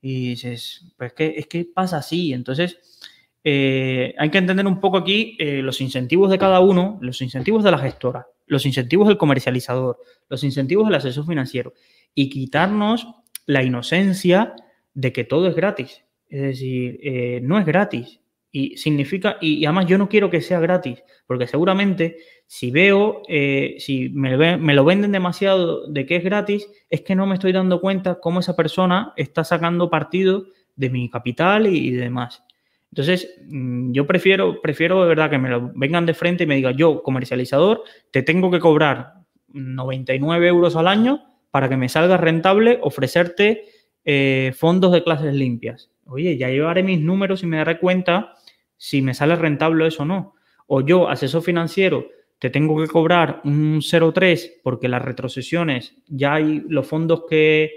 [0.00, 2.32] y dices, pues es que, es que pasa así.
[2.32, 2.78] Entonces,
[3.48, 7.62] eh, hay que entender un poco aquí eh, los incentivos de cada uno, los incentivos
[7.62, 11.72] de la gestora, los incentivos del comercializador, los incentivos del asesor financiero
[12.12, 13.06] y quitarnos
[13.46, 14.56] la inocencia
[14.94, 16.02] de que todo es gratis.
[16.28, 18.20] Es decir, eh, no es gratis.
[18.50, 22.16] Y significa, y, además yo no quiero que sea gratis, porque seguramente
[22.48, 27.26] si veo, si me, me, lo venden demasiado de que es gratis, es que no
[27.26, 32.45] me estoy dando cuenta cómo esa persona está sacando partido de mi capital y demás.
[32.96, 36.56] Entonces, mm, yo prefiero, prefiero de verdad que me lo vengan de frente y me
[36.56, 39.16] digan, yo, comercializador, te tengo que cobrar
[39.48, 43.64] 99 euros al año para que me salga rentable ofrecerte
[44.02, 45.90] eh, fondos de clases limpias.
[46.06, 48.32] Oye, ya llevaré mis números y me daré cuenta
[48.78, 50.34] si me sale rentable eso o no.
[50.66, 52.06] O yo, asesor financiero,
[52.38, 57.72] te tengo que cobrar un 0,3 porque las retrocesiones, ya hay los fondos que,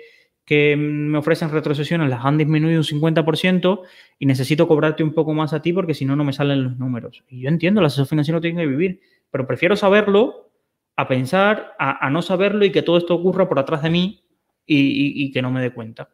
[0.50, 3.82] que me ofrecen retrocesiones las han disminuido un 50%
[4.18, 6.76] y necesito cobrarte un poco más a ti porque si no, no me salen los
[6.80, 7.24] números.
[7.30, 10.50] Y yo entiendo, el asesor financiero tiene que vivir, pero prefiero saberlo
[10.96, 14.24] a pensar, a, a no saberlo y que todo esto ocurra por atrás de mí
[14.66, 16.10] y, y, y que no me dé cuenta.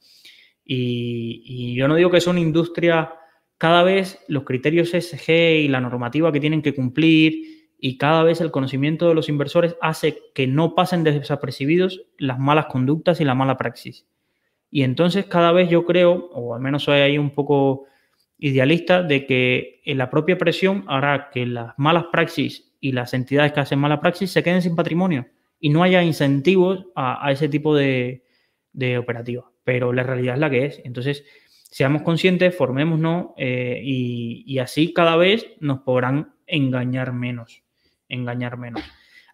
[0.65, 3.13] Y, y, yo no digo que una industria,
[3.57, 5.31] cada vez los criterios SG
[5.61, 9.77] y la normativa que tienen que cumplir y cada vez el conocimiento de los inversores
[9.79, 14.05] hace que no pasen desapercibidos las malas conductas y la mala praxis.
[14.71, 17.85] Y entonces cada vez yo creo, o al menos soy ahí un poco
[18.37, 23.53] idealista, de que en la propia presión hará que las malas praxis y las entidades
[23.53, 25.27] que hacen mala praxis se queden sin patrimonio
[25.59, 28.23] y no haya incentivos a, ese tipo de,
[28.73, 29.49] de operativa.
[29.63, 30.81] Pero la realidad es la que es.
[30.83, 31.23] Entonces,
[31.71, 37.63] seamos conscientes, formémonos eh, y, y, así cada vez nos podrán engañar menos.
[38.09, 38.83] Engañar menos.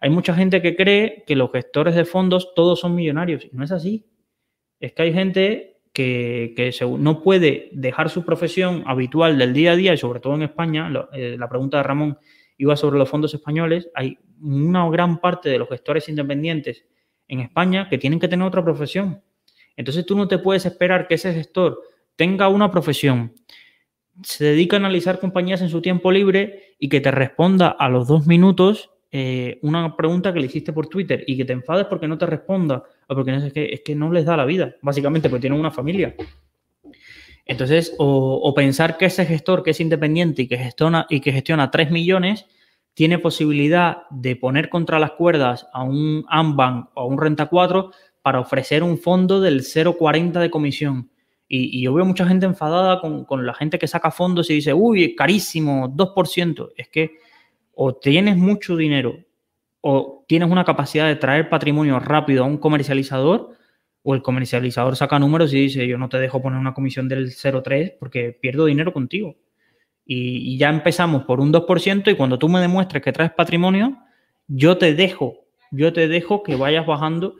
[0.00, 3.64] Hay mucha gente que cree que los gestores de fondos todos son millonarios y no
[3.64, 4.06] es así.
[4.82, 9.76] Es que hay gente que, que no puede dejar su profesión habitual del día a
[9.76, 12.18] día y sobre todo en España, eh, la pregunta de Ramón
[12.58, 16.84] iba sobre los fondos españoles, hay una gran parte de los gestores independientes
[17.28, 19.22] en España que tienen que tener otra profesión.
[19.76, 21.80] Entonces tú no te puedes esperar que ese gestor
[22.16, 23.34] tenga una profesión,
[24.24, 28.08] se dedica a analizar compañías en su tiempo libre y que te responda a los
[28.08, 32.08] dos minutos eh, una pregunta que le hiciste por Twitter y que te enfades porque
[32.08, 35.42] no te responda porque es que, es que no les da la vida, básicamente porque
[35.42, 36.14] tienen una familia.
[37.44, 41.70] Entonces, o, pensar que ese gestor que es independiente y que gestiona, y que gestiona
[41.70, 42.46] 3 millones
[42.94, 47.90] tiene posibilidad de poner contra las cuerdas a un Ambank o a un Renta 4
[48.22, 51.10] para ofrecer un fondo del 0,40 de comisión.
[51.48, 54.72] Y, yo veo mucha gente enfadada con, con, la gente que saca fondos y dice,
[54.72, 56.72] uy, carísimo, 2%.
[56.76, 57.18] Es que
[57.74, 59.16] o tienes mucho dinero
[59.82, 63.50] o tienes una capacidad de traer patrimonio rápido a un comercializador
[64.02, 67.30] o el comercializador saca números y dice, yo no te dejo poner una comisión del
[67.30, 69.36] 0,3 porque pierdo dinero contigo.
[70.04, 73.98] Y, ya empezamos por un 2% y cuando tú me demuestres que traes patrimonio,
[74.48, 77.36] yo te dejo, yo te dejo que vayas bajando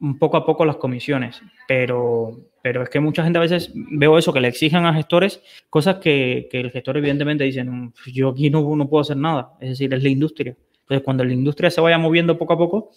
[0.00, 1.40] un poco a poco las comisiones.
[1.68, 5.42] Pero, pero es que mucha gente a veces veo eso, que le exigen a gestores
[5.70, 7.64] cosas que, el gestor evidentemente dice,
[8.12, 9.54] yo aquí no, no puedo hacer nada.
[9.60, 10.56] Es decir, es la industria.
[10.90, 12.90] Entonces, cuando la industria se vaya moviendo poco a poco,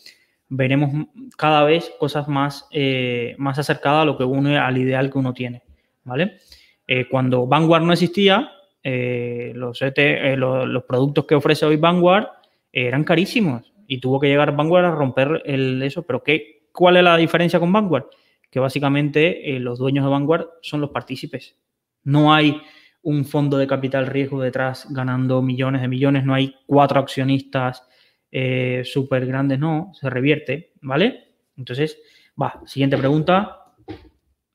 [0.50, 1.06] veremos
[1.38, 5.32] cada vez cosas más, eh, más acercadas a lo que uno, al ideal que uno
[5.32, 5.62] tiene,
[6.04, 6.40] ¿vale?
[6.88, 8.50] Eh, cuando Vanguard no existía,
[8.82, 12.30] eh, los, e los, productos que ofrece hoy Vanguard
[12.72, 17.16] eran carísimos y tuvo que llegar Vanguard a romper eso, pero ¿qué, ¿cuál es la
[17.16, 18.06] diferencia con Vanguard?
[18.50, 21.60] Que básicamente los dueños de Vanguard son los partícipes.
[22.04, 22.60] No hay
[23.04, 27.88] un fondo de capital riesgo detrás ganando millones de millones, no hay cuatro accionistas
[28.32, 31.36] eh, súper grandes, no, se revierte, ¿vale?
[31.56, 32.00] Entonces,
[32.42, 33.60] va, siguiente pregunta.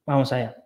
[0.05, 0.57] Vamos allá.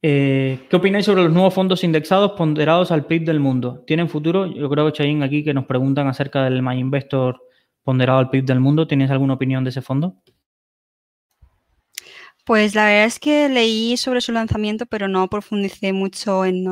[0.00, 3.84] Eh, ¿Qué opináis sobre los nuevos fondos indexados ponderados al PIB del mundo?
[3.86, 4.46] ¿Tienen futuro?
[4.46, 7.40] Yo creo que Chayin aquí que nos preguntan acerca del My Investor
[7.82, 8.86] ponderado al PIB del mundo.
[8.86, 10.16] ¿Tienes alguna opinión de ese fondo?
[12.48, 16.66] Pues la verdad es que leí sobre su lanzamiento, pero no profundicé mucho en,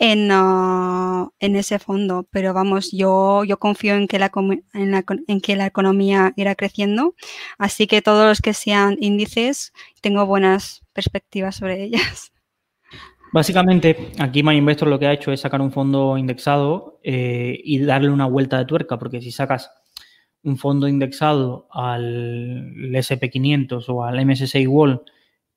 [0.00, 2.24] Ah, en, ese fondo.
[2.30, 4.30] Pero vamos, yo, yo confío en que, la,
[4.74, 7.16] en, que la economía irá creciendo,
[7.58, 12.32] así que todos los que sean índices, tengo buenas perspectivas sobre ellas.
[13.32, 18.10] Básicamente, aquí MyInvestor lo que ha hecho es sacar un fondo indexado eh, y darle
[18.10, 19.72] una vuelta de tuerca, porque si sacas
[20.44, 25.00] un fondo indexado al SP500 o al MSCI World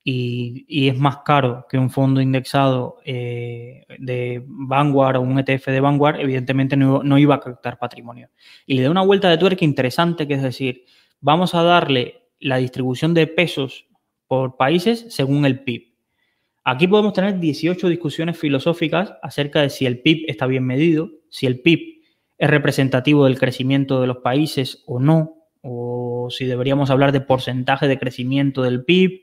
[0.04, 5.80] y, es más caro que un fondo indexado eh, de Vanguard o un ETF de
[5.80, 8.30] Vanguard, evidentemente no, iba a captar patrimonio.
[8.66, 10.86] Y le da una vuelta de tuerca interesante, que es decir,
[11.20, 13.86] vamos a darle la distribución de pesos
[14.28, 15.92] por países según el PIB.
[16.64, 21.46] Aquí podemos tener 18 discusiones filosóficas acerca de si el PIB está bien medido, si
[21.46, 21.91] el PIB
[22.42, 27.88] es representativo del crecimiento de los países o no, o si deberíamos hablar de porcentaje
[27.88, 29.22] de crecimiento del PIB,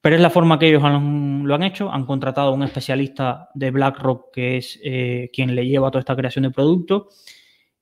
[0.00, 1.92] pero es la forma que ellos lo han hecho.
[1.92, 6.16] Han contratado a un especialista de BlackRock que es eh, quien le lleva toda esta
[6.16, 7.10] creación de producto.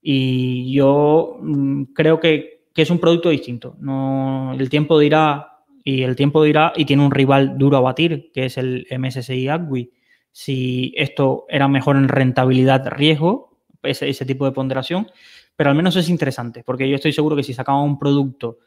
[0.02, 3.76] Y yo mm, creo que, es un producto distinto.
[3.78, 8.30] No, el tiempo dirá y el tiempo dirá y tiene un rival duro a batir,
[8.32, 9.90] que es el MSCI Agui.
[10.32, 13.49] Si esto era mejor en rentabilidad-riesgo,
[13.82, 15.10] ese, ese tipo de ponderación,
[15.56, 18.58] pero al menos es interesante, porque yo estoy seguro que si sacaba un producto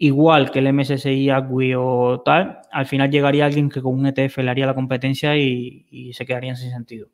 [0.00, 4.38] igual que el MSCI, Agui o tal, al final llegaría alguien que con un ETF
[4.38, 7.08] le haría la competencia y, se quedaría sin sentido.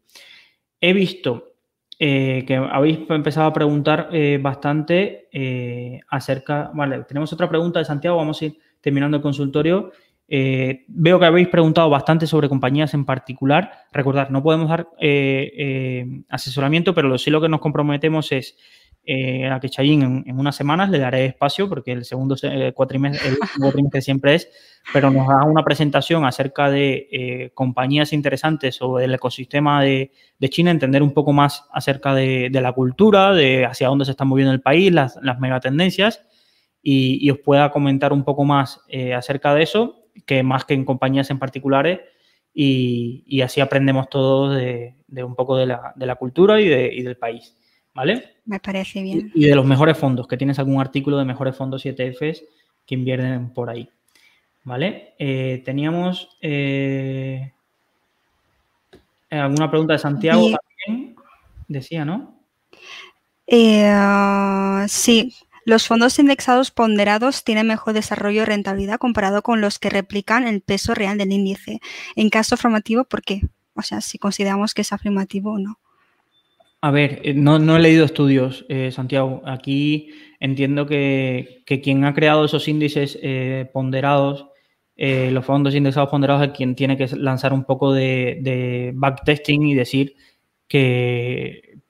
[0.80, 1.54] He visto
[1.98, 6.70] eh, que habéis empezado a preguntar eh, bastante eh, acerca.
[6.74, 9.90] Vale, tenemos otra pregunta de Santiago, vamos a ir terminando el consultorio.
[10.29, 13.70] Veo que habéis preguntado bastante sobre compañías en particular.
[13.93, 14.89] Recordad, no podemos dar
[16.29, 18.57] asesoramiento, pero sí lo que nos comprometemos es
[19.09, 24.01] eh, a que Chayín en, unas semanas le daré espacio porque el segundo el cuatrimestre
[24.01, 24.49] siempre es,
[24.93, 30.11] pero nos da una presentación acerca de eh, compañías interesantes o del ecosistema de,
[30.49, 34.53] China, entender un poco más acerca de, la cultura, de hacia dónde se está moviendo
[34.53, 36.24] el país, las, megatendencias
[36.83, 40.84] y, os pueda comentar un poco más eh, acerca de eso, que más que en
[40.84, 42.00] compañías en particulares.
[42.54, 47.54] Y, así aprendemos todos de, un poco de la, cultura y del país.
[47.96, 48.36] ¿vale?
[48.44, 49.32] Me parece bien.
[49.34, 52.44] Y, de los mejores fondos, que tienes algún artículo de mejores fondos y ETFs
[52.86, 53.88] que invierten por ahí,
[54.62, 55.14] ¿vale?
[55.18, 57.52] Eh, teníamos eh,
[59.30, 60.42] alguna pregunta de Santiago
[60.86, 61.16] también,
[61.66, 62.36] decía, ¿no?
[63.46, 65.34] Eh, sí,
[65.66, 70.60] los fondos indexados ponderados tienen mejor desarrollo y rentabilidad comparado con los que replican el
[70.60, 71.80] peso real del índice.
[72.14, 73.42] En caso afirmativo, ¿por qué?
[73.74, 75.80] O sea, si consideramos que es afirmativo o no.
[76.80, 79.42] A ver, eh, no, he leído estudios, eh, Santiago.
[79.44, 84.46] Aquí entiendo que, quien ha creado esos índices eh, ponderados,
[84.96, 90.14] los fondos indexados ponderados, es quien tiene que lanzar un poco de, backtesting y decir
[90.68, 91.80] que,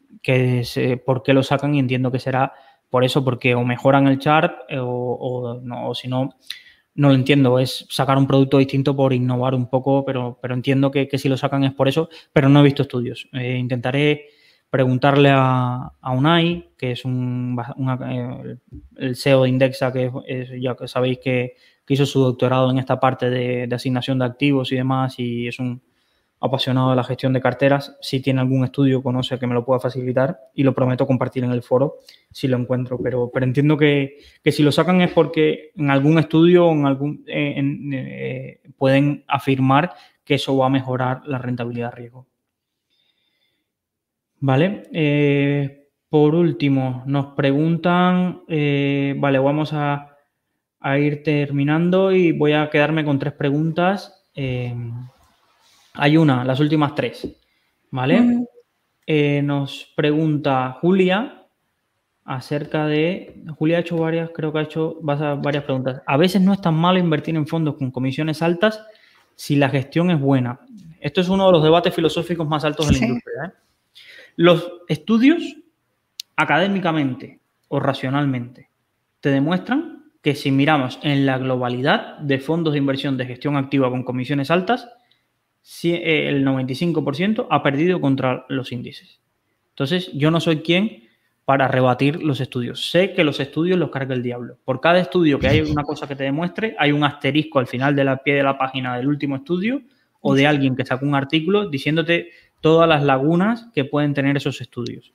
[1.05, 2.55] por qué lo sacan y entiendo que será
[2.91, 6.31] por eso, porque o mejoran el chart o, no, o si no,
[6.95, 7.59] no lo entiendo.
[7.59, 11.37] Es sacar un producto distinto por innovar un poco, pero, pero entiendo que, si lo
[11.37, 13.29] sacan es por eso, pero no he visto estudios.
[13.33, 14.27] intentaré
[14.71, 17.59] preguntarle a, Unai, que es un,
[18.11, 18.57] eh,
[18.97, 20.11] el CEO de Indexa, que
[20.61, 21.55] ya que sabéis que,
[21.89, 25.81] hizo su doctorado en esta parte de, asignación de activos y demás, y es un
[26.41, 27.97] apasionado de la gestión de carteras.
[28.01, 31.53] Si tiene algún estudio, conoce que me lo pueda facilitar y lo prometo compartir en
[31.53, 31.97] el foro
[32.31, 32.99] si lo encuentro.
[33.03, 37.61] Pero, pero entiendo que, si lo sacan es porque en algún estudio en algún, eh,
[37.93, 42.27] eh, pueden afirmar que eso va a mejorar la rentabilidad de riesgo.
[44.41, 44.83] Vale.
[44.93, 50.13] Eh, por último, nos preguntan, vale, vamos a,
[50.99, 54.25] ir terminando y voy a quedarme con tres preguntas.
[55.97, 57.27] Eh, hay una, las últimas tres.
[57.91, 58.47] ¿Vale?
[59.43, 61.47] nos pregunta Julia
[62.25, 63.43] acerca de.
[63.57, 66.03] Julia ha hecho varias, creo que ha hecho varias preguntas.
[66.07, 68.85] A veces no es tan malo invertir en fondos con comisiones altas
[69.37, 70.61] si la gestión es buena.
[71.01, 73.55] Esto es uno de los debates filosóficos más altos de la industria.
[74.35, 75.57] Los estudios
[76.35, 78.71] académicamente o racionalmente
[79.21, 83.89] te demuestran que si miramos en la globalidad de fondos de inversión de gestión activa
[83.91, 84.97] con comisiones altas, eh,
[85.83, 89.21] el 95% ha perdido contra los índices.
[89.71, 91.05] Entonces, yo no soy quien
[91.45, 92.91] para rebatir los estudios.
[92.91, 94.59] Sé que los estudios los carga el diablo.
[94.65, 97.95] Por cada estudio que hay una cosa que te demuestre, hay un asterisco al final
[97.95, 99.83] de la pie de la página del último estudio
[100.21, 104.61] o de alguien que sacó un artículo diciéndote todas las lagunas que pueden tener esos
[104.61, 105.15] estudios.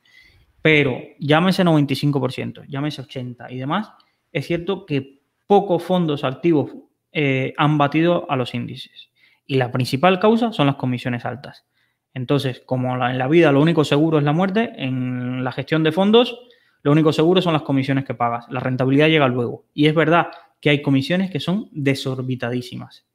[0.62, 3.92] Pero llámese 95%, llámese 80% y demás,
[4.32, 6.72] es cierto que pocos fondos activos
[7.12, 9.11] eh, han batido a los índices.
[9.52, 11.66] Y la principal causa son las comisiones altas.
[12.14, 15.92] Entonces, como en la vida lo único seguro es la muerte, en la gestión de
[15.92, 16.40] fondos
[16.84, 18.46] lo único seguro son las comisiones que pagas.
[18.50, 19.66] La rentabilidad llega luego.
[19.74, 20.28] Y es verdad
[20.62, 23.06] que hay comisiones que son desorbitadísimas.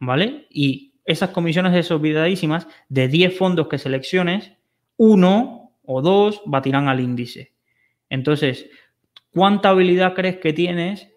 [0.00, 0.48] ¿Vale?
[0.50, 4.54] Y esas comisiones desorbitadísimas, de 10 fondos que selecciones,
[4.96, 7.52] uno o dos batirán al índice.
[8.10, 8.68] Entonces,
[9.30, 11.08] ¿cuánta habilidad crees que tienes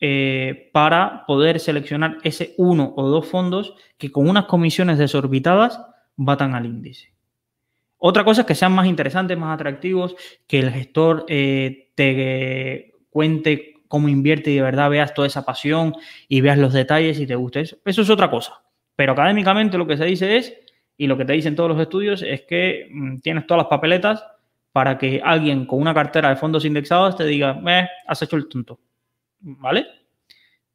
[0.00, 5.80] eh, para poder seleccionar ese uno o dos fondos que con unas comisiones desorbitadas
[6.16, 7.14] batan al índice?
[7.98, 10.14] Otra cosa es que sean más interesantes, más atractivos,
[10.46, 15.94] que el gestor eh, te cuente cómo invierte y de verdad veas toda esa pasión
[16.28, 17.78] y veas los detalles y te guste eso.
[17.84, 18.62] Eso es otra cosa.
[18.94, 20.54] Pero académicamente lo que se dice es,
[20.96, 24.24] y lo que te dicen todos los estudios, es que mm, tienes todas las papeletas
[24.72, 28.48] para que alguien con una cartera de fondos indexados te diga, eh, has hecho el
[28.48, 28.78] tonto.
[29.48, 29.86] ¿Vale?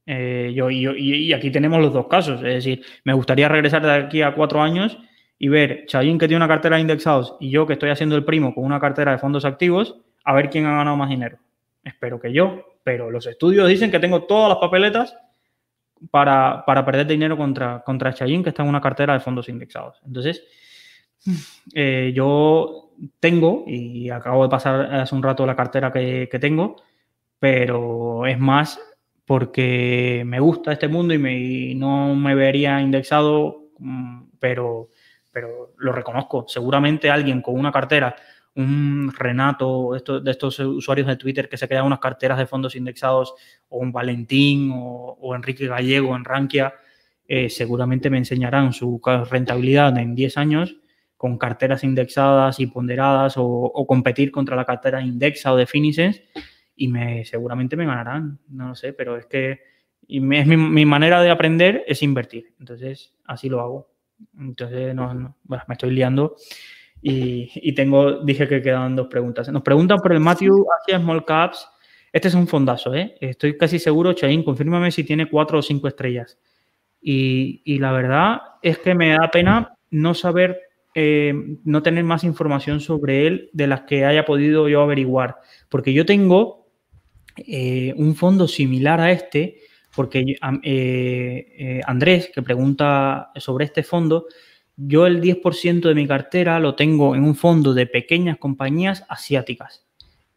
[0.06, 2.38] Eh, yo, y, aquí tenemos los dos casos.
[2.38, 4.98] Es decir, me gustaría regresar de aquí a cuatro años
[5.38, 8.24] y ver Chayín que tiene una cartera de indexados y yo que estoy haciendo el
[8.24, 11.38] primo con una cartera de fondos activos, a ver quién ha ganado más dinero.
[11.84, 15.18] Espero que yo, pero los estudios dicen que tengo todas las papeletas
[16.10, 20.00] para, perder dinero contra, contra Chayin, que está en una cartera de fondos indexados.
[20.06, 20.44] Entonces,
[21.74, 26.78] eh, yo tengo, y acabo de pasar hace un rato la cartera que, tengo,
[27.42, 28.80] pero es más
[29.26, 34.90] porque me gusta este mundo y, me, no me vería indexado, mm, pero,
[35.32, 36.46] pero lo reconozco.
[36.48, 38.16] Seguramente alguien con una cartera
[38.56, 43.34] un Renato, de estos usuarios de Twitter que se quedan unas carteras de fondos indexados,
[43.70, 46.76] o un Valentín o, Enrique Gallego en Rankia,
[47.28, 50.76] eh, seguramente me enseñarán su rentabilidad en 10 años
[51.18, 56.22] con carteras indexadas y ponderadas o, competir contra la cartera indexa o de Finicens
[56.82, 59.60] y me, seguramente me ganarán, no lo sé, pero es que
[60.08, 63.92] y es mi, manera de aprender es invertir, entonces así lo hago.
[64.38, 66.36] Entonces, no, bueno, me estoy liando.
[67.04, 69.48] Y, tengo, dije que quedaban dos preguntas.
[69.50, 71.68] Nos preguntan por el Matthew Asia Small Caps.
[72.12, 73.16] Este es un fondazo, ¿eh?
[73.22, 76.40] Estoy casi seguro, Chain, confírmame si tiene cuatro o cinco estrellas.
[77.00, 80.60] Y, la verdad es que me da pena no saber,
[80.96, 85.38] eh, no tener más información sobre él de las que haya podido yo averiguar.
[85.70, 86.61] Porque yo tengo
[87.38, 89.62] eh, un fondo similar a este,
[89.96, 94.28] porque eh, Andrés, que pregunta sobre este fondo,
[94.78, 99.86] yo el 10% de mi cartera lo tengo en un fondo de pequeñas compañías asiáticas,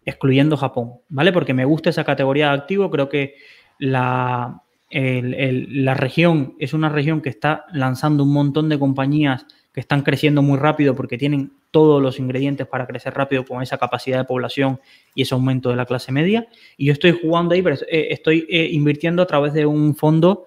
[0.04, 1.32] excluyendo Japón, ¿vale?
[1.32, 3.36] Porque me gusta esa categoría de activo, creo que
[3.78, 10.02] la, la región es una región que está lanzando un montón de compañías que están
[10.02, 14.24] creciendo muy rápido porque tienen todos los ingredientes para crecer rápido con esa capacidad de
[14.24, 14.80] población
[15.16, 16.46] y ese aumento de la clase media.
[16.76, 20.46] Y yo estoy jugando ahí, pero eh, estoy eh, invirtiendo a través de un fondo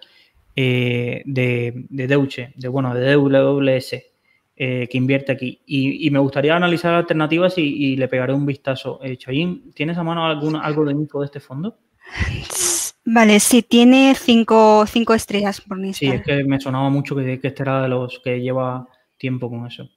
[0.55, 3.95] eh, de, de Deutsche, de, bueno, de DWS,
[4.55, 5.61] que invierte aquí.
[5.67, 8.99] Y, me gustaría analizar alternativas y, le pegaré un vistazo.
[9.03, 9.17] Eh,
[9.75, 11.77] ¿tienes a mano alguna, algo de info de este fondo?
[13.03, 17.39] Vale, sí, tiene cinco, cinco estrellas por mi Sí, es que me sonaba mucho que,
[17.39, 19.89] que este era de los que lleva tiempo con eso.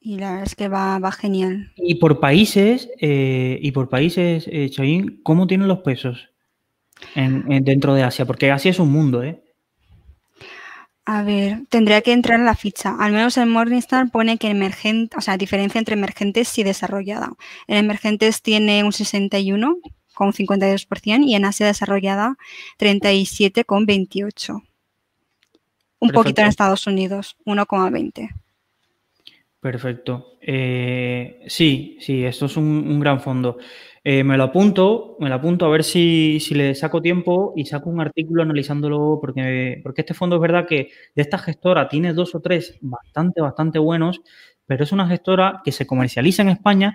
[0.00, 1.72] Y la verdad es que va, va genial.
[1.76, 4.70] Y por países, eh, y por países, eh,
[5.22, 6.28] ¿cómo tienen los pesos
[7.14, 8.24] dentro de Asia?
[8.24, 9.42] Porque Asia es un mundo, ¿eh?
[11.10, 12.94] A ver, tendría que entrar en la ficha.
[12.98, 17.32] Al menos en Morningstar pone que emergente, o sea, diferencia entre emergentes y desarrollada.
[17.66, 19.78] En emergentes tiene un 61
[20.12, 22.36] con 52% y en Asia desarrollada
[22.78, 24.67] 37,28.
[26.00, 28.30] Un poquito en Estados Unidos, 1,20.
[29.60, 30.38] Perfecto.
[30.40, 33.58] Eh, sí, sí, esto es un, gran fondo.
[34.04, 37.90] Eh, me lo apunto, me lo apunto a ver si, le saco tiempo y saco
[37.90, 42.34] un artículo analizándolo, porque, porque este fondo es verdad que de esta gestora tiene dos
[42.36, 44.22] o tres bastante, bastante buenos,
[44.64, 46.94] pero es una gestora que se comercializa en España,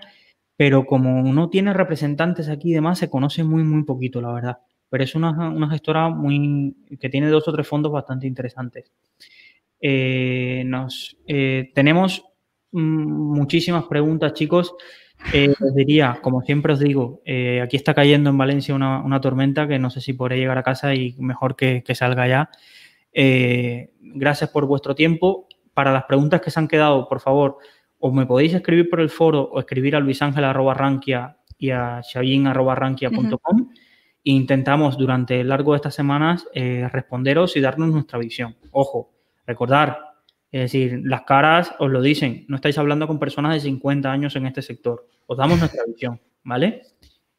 [0.56, 4.58] pero como no tiene representantes aquí y demás, se conoce muy, muy poquito, la verdad.
[4.94, 8.92] Pero es una, gestora muy, que tiene dos o tres fondos bastante interesantes.
[9.82, 12.24] Eh, nos, tenemos
[12.74, 14.76] Mm, muchísimas preguntas, chicos.
[15.32, 19.68] Eh, os diría, como siempre os digo, eh, aquí está cayendo en Valencia una, tormenta
[19.68, 22.50] que no sé si podré llegar a casa y mejor que, salga ya.
[23.14, 25.48] Eh, gracias por vuestro tiempo.
[25.74, 27.58] Para las preguntas que se han quedado, por favor,
[28.00, 33.70] o me podéis escribir por el foro o escribir a luisangel.rankia y a xavin.rankia.com.
[33.72, 33.83] E
[34.24, 38.56] intentamos durante el largo de estas semanas responderos y darnos nuestra visión.
[38.72, 39.12] Ojo,
[39.46, 40.00] recordar,
[40.52, 44.36] es decir, las caras os lo dicen, no estáis hablando con personas de 50 años
[44.36, 46.84] en este sector, os damos nuestra visión, ¿vale?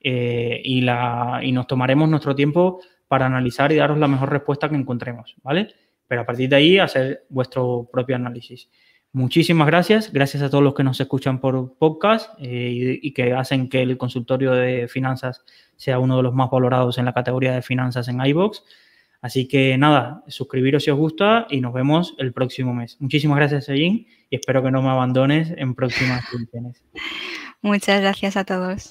[0.00, 4.68] Eh, y, la, y nos tomaremos nuestro tiempo para analizar y daros la mejor respuesta
[4.68, 5.68] que encontremos, ¿vale?
[6.06, 8.68] Pero a partir de ahí, hacer vuestro propio análisis.
[9.14, 10.12] Muchísimas gracias.
[10.12, 13.96] Gracias a todos los que nos escuchan por podcast eh, y, que hacen que el
[13.96, 15.44] consultorio de finanzas
[15.76, 18.64] sea uno de los más valorados en la categoría de finanzas en iBox.
[19.22, 22.96] Así que nada, suscribiros si os gusta y nos vemos el próximo mes.
[22.98, 26.82] Muchísimas gracias, Sejin, y espero que no me abandones en próximas ediciones.
[27.62, 28.90] Muchas gracias a todos.